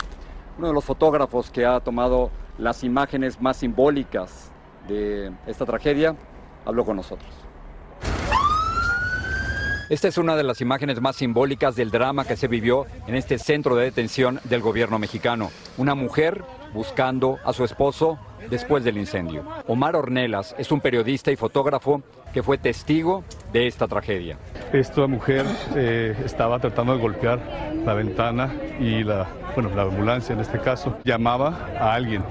Uno 0.59 0.69
de 0.69 0.75
los 0.75 0.85
fotógrafos 0.85 1.51
que 1.51 1.67
ha 1.67 1.81
tomado 1.81 2.31
las 2.59 2.83
imágenes 2.83 3.41
más 3.41 3.59
simbólicas 3.59 4.51
de 4.89 5.31
esta 5.47 5.67
tragedia 5.67 6.17
habló 6.65 6.85
con 6.85 6.97
nosotros. 6.97 7.29
Esta 9.89 10.09
es 10.09 10.19
una 10.19 10.35
de 10.35 10.43
las 10.43 10.61
imágenes 10.61 11.01
más 11.01 11.17
simbólicas 11.17 11.77
del 11.77 11.91
drama 11.91 12.25
que 12.25 12.37
se 12.37 12.49
vivió 12.49 12.87
en 13.07 13.15
este 13.15 13.39
centro 13.39 13.77
de 13.77 13.85
detención 13.85 14.41
del 14.45 14.61
gobierno 14.61 14.99
mexicano. 14.99 15.51
Una 15.77 15.95
mujer 15.95 16.43
buscando 16.73 17.39
a 17.45 17.53
su 17.53 17.63
esposo 17.63 18.19
después 18.51 18.83
del 18.83 18.97
incendio. 18.97 19.45
Omar 19.69 19.95
Ornelas 19.95 20.57
es 20.59 20.73
un 20.73 20.81
periodista 20.81 21.31
y 21.31 21.37
fotógrafo 21.37 22.03
que 22.33 22.43
fue 22.43 22.59
testigo 22.59 23.23
de 23.53 23.67
esta 23.67 23.87
tragedia. 23.87 24.39
Esta 24.73 25.07
mujer 25.07 25.47
eh, 25.77 26.17
estaba 26.25 26.59
tratando 26.59 26.95
de 26.95 27.01
golpear 27.01 27.39
la 27.85 27.95
ventana 27.95 28.53
y 28.81 29.05
la, 29.05 29.27
bueno, 29.55 29.71
la 29.75 29.83
ambulancia 29.83 30.33
en 30.33 30.41
este 30.41 30.59
caso 30.59 30.99
llamaba 31.05 31.71
a 31.79 31.95
alguien. 31.95 32.25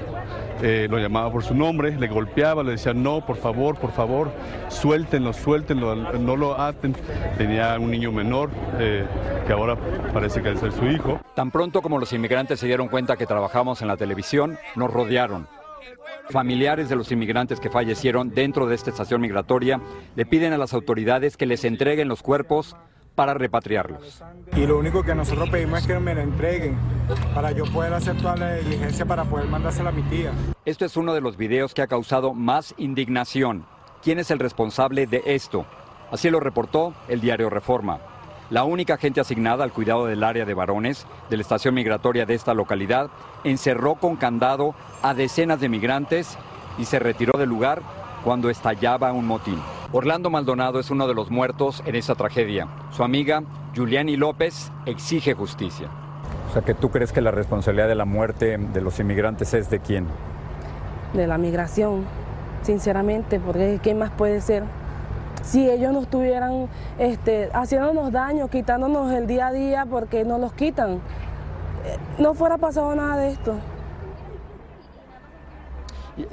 Eh, 0.61 0.87
lo 0.89 0.97
llamaba 0.99 1.31
por 1.31 1.43
su 1.43 1.53
nombre, 1.53 1.97
le 1.97 2.07
golpeaba, 2.07 2.63
le 2.63 2.71
decía 2.71 2.93
no, 2.93 3.25
por 3.25 3.37
favor, 3.37 3.77
por 3.77 3.91
favor, 3.91 4.31
suéltenlo, 4.69 5.33
suéltenlo, 5.33 5.95
no 5.95 6.35
lo 6.35 6.59
aten. 6.59 6.95
Tenía 7.37 7.77
un 7.79 7.91
niño 7.91 8.11
menor 8.11 8.49
eh, 8.79 9.05
que 9.47 9.53
ahora 9.53 9.77
parece 10.13 10.41
que 10.41 10.51
es 10.51 10.59
su 10.59 10.85
hijo. 10.87 11.19
Tan 11.35 11.51
pronto 11.51 11.81
como 11.81 11.99
los 11.99 12.11
inmigrantes 12.13 12.59
se 12.59 12.67
dieron 12.67 12.89
cuenta 12.89 13.15
que 13.15 13.25
trabajamos 13.25 13.81
en 13.81 13.87
la 13.87 13.97
televisión, 13.97 14.57
nos 14.75 14.91
rodearon. 14.91 15.47
Familiares 16.29 16.89
de 16.89 16.95
los 16.95 17.11
inmigrantes 17.11 17.59
que 17.59 17.69
fallecieron 17.69 18.31
dentro 18.31 18.65
de 18.65 18.75
esta 18.75 18.89
estación 18.89 19.21
migratoria 19.21 19.79
le 20.15 20.25
piden 20.25 20.53
a 20.53 20.57
las 20.57 20.73
autoridades 20.73 21.37
que 21.37 21.45
les 21.45 21.63
entreguen 21.65 22.07
los 22.07 22.21
cuerpos 22.21 22.75
para 23.15 23.33
repatriarlos. 23.33 24.23
Y 24.55 24.65
lo 24.65 24.77
único 24.77 25.03
que 25.03 25.15
nosotros 25.15 25.49
pedimos 25.49 25.79
es 25.79 25.87
que 25.87 25.99
me 25.99 26.13
la 26.13 26.23
entreguen 26.23 26.77
para 27.33 27.51
yo 27.51 27.63
poder 27.65 27.93
hacer 27.93 28.17
toda 28.17 28.35
la 28.35 28.55
diligencia 28.55 29.05
para 29.05 29.23
poder 29.23 29.47
mandársela 29.47 29.89
a 29.89 29.93
mi 29.93 30.03
tía. 30.03 30.31
Esto 30.65 30.85
es 30.85 30.97
uno 30.97 31.13
de 31.13 31.21
los 31.21 31.37
videos 31.37 31.73
que 31.73 31.81
ha 31.81 31.87
causado 31.87 32.33
más 32.33 32.73
indignación. 32.77 33.65
¿Quién 34.03 34.19
es 34.19 34.31
el 34.31 34.39
responsable 34.39 35.07
de 35.07 35.23
esto? 35.25 35.65
Así 36.11 36.29
lo 36.29 36.39
reportó 36.39 36.93
el 37.07 37.21
diario 37.21 37.49
Reforma. 37.49 37.99
La 38.51 38.63
única 38.63 38.93
agente 38.93 39.19
asignada 39.19 39.63
al 39.63 39.73
cuidado 39.73 40.05
del 40.05 40.23
área 40.23 40.45
de 40.45 40.53
varones 40.53 41.07
de 41.31 41.37
la 41.37 41.41
estación 41.41 41.73
migratoria 41.73 42.27
de 42.27 42.35
esta 42.35 42.53
localidad 42.53 43.09
encerró 43.43 43.95
con 43.95 44.17
candado 44.17 44.75
a 45.01 45.15
decenas 45.15 45.59
de 45.59 45.67
migrantes 45.67 46.37
y 46.77 46.85
se 46.85 46.99
retiró 46.99 47.39
del 47.39 47.49
lugar 47.49 47.81
cuando 48.23 48.51
estallaba 48.51 49.11
un 49.13 49.25
motín. 49.25 49.59
Orlando 49.91 50.29
Maldonado 50.29 50.79
es 50.79 50.91
uno 50.91 51.07
de 51.07 51.15
los 51.15 51.31
muertos 51.31 51.81
en 51.87 51.95
esa 51.95 52.13
tragedia. 52.13 52.67
Su 52.91 53.03
amiga, 53.03 53.41
Juliani 53.75 54.15
López, 54.15 54.71
exige 54.85 55.33
justicia. 55.33 55.89
O 56.49 56.53
sea, 56.53 56.61
que 56.61 56.75
tú 56.75 56.91
crees 56.91 57.11
que 57.11 57.21
la 57.21 57.31
responsabilidad 57.31 57.87
de 57.87 57.95
la 57.95 58.05
muerte 58.05 58.57
de 58.57 58.81
los 58.81 58.99
inmigrantes 58.99 59.55
es 59.55 59.71
de 59.71 59.79
quién? 59.79 60.05
De 61.13 61.25
la 61.25 61.39
migración, 61.39 62.05
sinceramente, 62.61 63.39
porque 63.39 63.79
¿qué 63.81 63.95
más 63.95 64.11
puede 64.11 64.39
ser? 64.41 64.63
Si 65.45 65.69
ellos 65.69 65.93
no 65.93 66.01
estuvieran 66.01 66.67
este, 66.97 67.49
haciéndonos 67.53 68.11
daño, 68.11 68.49
quitándonos 68.49 69.13
el 69.13 69.27
día 69.27 69.47
a 69.47 69.53
día 69.53 69.85
porque 69.89 70.25
nos 70.25 70.41
los 70.41 70.53
quitan, 70.53 70.95
eh, 71.85 71.97
no 72.17 72.33
fuera 72.33 72.57
pasado 72.57 72.93
nada 72.95 73.17
de 73.17 73.31
esto. 73.31 73.55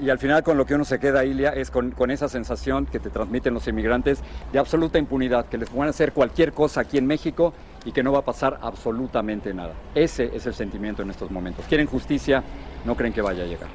Y, 0.00 0.10
al 0.10 0.18
final 0.18 0.44
con 0.44 0.56
lo 0.56 0.64
que 0.64 0.74
uno 0.74 0.84
se 0.84 0.98
queda, 0.98 1.24
Ilia, 1.24 1.50
es 1.50 1.70
con, 1.70 1.92
esa 2.10 2.28
sensación 2.28 2.86
que 2.86 3.00
te 3.00 3.10
transmiten 3.10 3.52
los 3.52 3.66
inmigrantes 3.66 4.20
de 4.52 4.58
absoluta 4.58 4.98
impunidad, 4.98 5.46
que 5.46 5.58
les 5.58 5.68
pueden 5.68 5.90
hacer 5.90 6.12
cualquier 6.12 6.52
cosa 6.52 6.82
aquí 6.82 6.98
en 6.98 7.06
México 7.06 7.52
y 7.84 7.92
que 7.92 8.02
no 8.02 8.12
va 8.12 8.20
a 8.20 8.24
pasar 8.24 8.58
absolutamente 8.62 9.52
nada. 9.52 9.72
Ese 9.94 10.30
es 10.34 10.46
el 10.46 10.54
sentimiento 10.54 11.02
en 11.02 11.10
estos 11.10 11.30
momentos. 11.30 11.66
Quieren 11.66 11.88
justicia, 11.88 12.44
no 12.84 12.94
creen 12.96 13.12
que 13.12 13.22
vaya 13.22 13.42
a 13.42 13.46
llegar. 13.46 13.68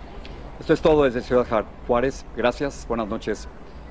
Esto 0.59 0.73
es 0.73 0.81
todo 0.81 1.03
desde 1.03 1.21
Ciudad 1.21 1.45
Juárez. 1.85 2.25
Gracias, 2.35 2.85
buenas 2.87 3.07
noches. 3.07 3.49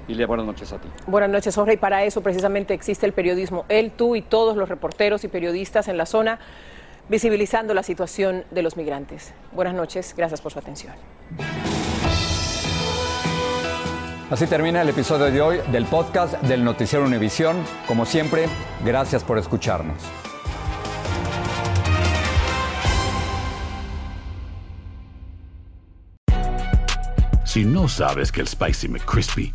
Ilia, 0.08 0.26
buenas 0.26 0.46
noches 0.46 0.72
a 0.72 0.78
ti. 0.78 0.88
Buenas 1.06 1.30
noches, 1.30 1.54
Jorge. 1.54 1.74
Y 1.74 1.76
para 1.76 2.04
eso 2.04 2.20
precisamente 2.20 2.74
existe 2.74 3.06
el 3.06 3.12
periodismo. 3.12 3.64
Él, 3.68 3.90
tú 3.90 4.16
y 4.16 4.22
todos 4.22 4.56
los 4.56 4.68
reporteros 4.68 5.24
y 5.24 5.28
periodistas 5.28 5.88
en 5.88 5.96
la 5.96 6.06
zona 6.06 6.38
visibilizando 7.08 7.74
la 7.74 7.82
situación 7.82 8.44
de 8.50 8.62
los 8.62 8.76
migrantes. 8.76 9.32
Buenas 9.52 9.74
noches, 9.74 10.14
gracias 10.16 10.40
por 10.40 10.52
su 10.52 10.58
atención. 10.58 10.92
Así 14.28 14.46
termina 14.46 14.82
el 14.82 14.88
episodio 14.88 15.26
de 15.26 15.40
hoy 15.40 15.60
del 15.70 15.84
podcast 15.84 16.34
del 16.42 16.64
Noticiero 16.64 17.04
Univisión. 17.04 17.56
Como 17.86 18.04
siempre, 18.04 18.48
gracias 18.84 19.22
por 19.22 19.38
escucharnos. 19.38 20.02
Si 27.44 27.64
no 27.64 27.88
sabes 27.88 28.32
que 28.32 28.40
el 28.40 28.48
Spicy 28.48 28.88
McCrispy 28.88 29.54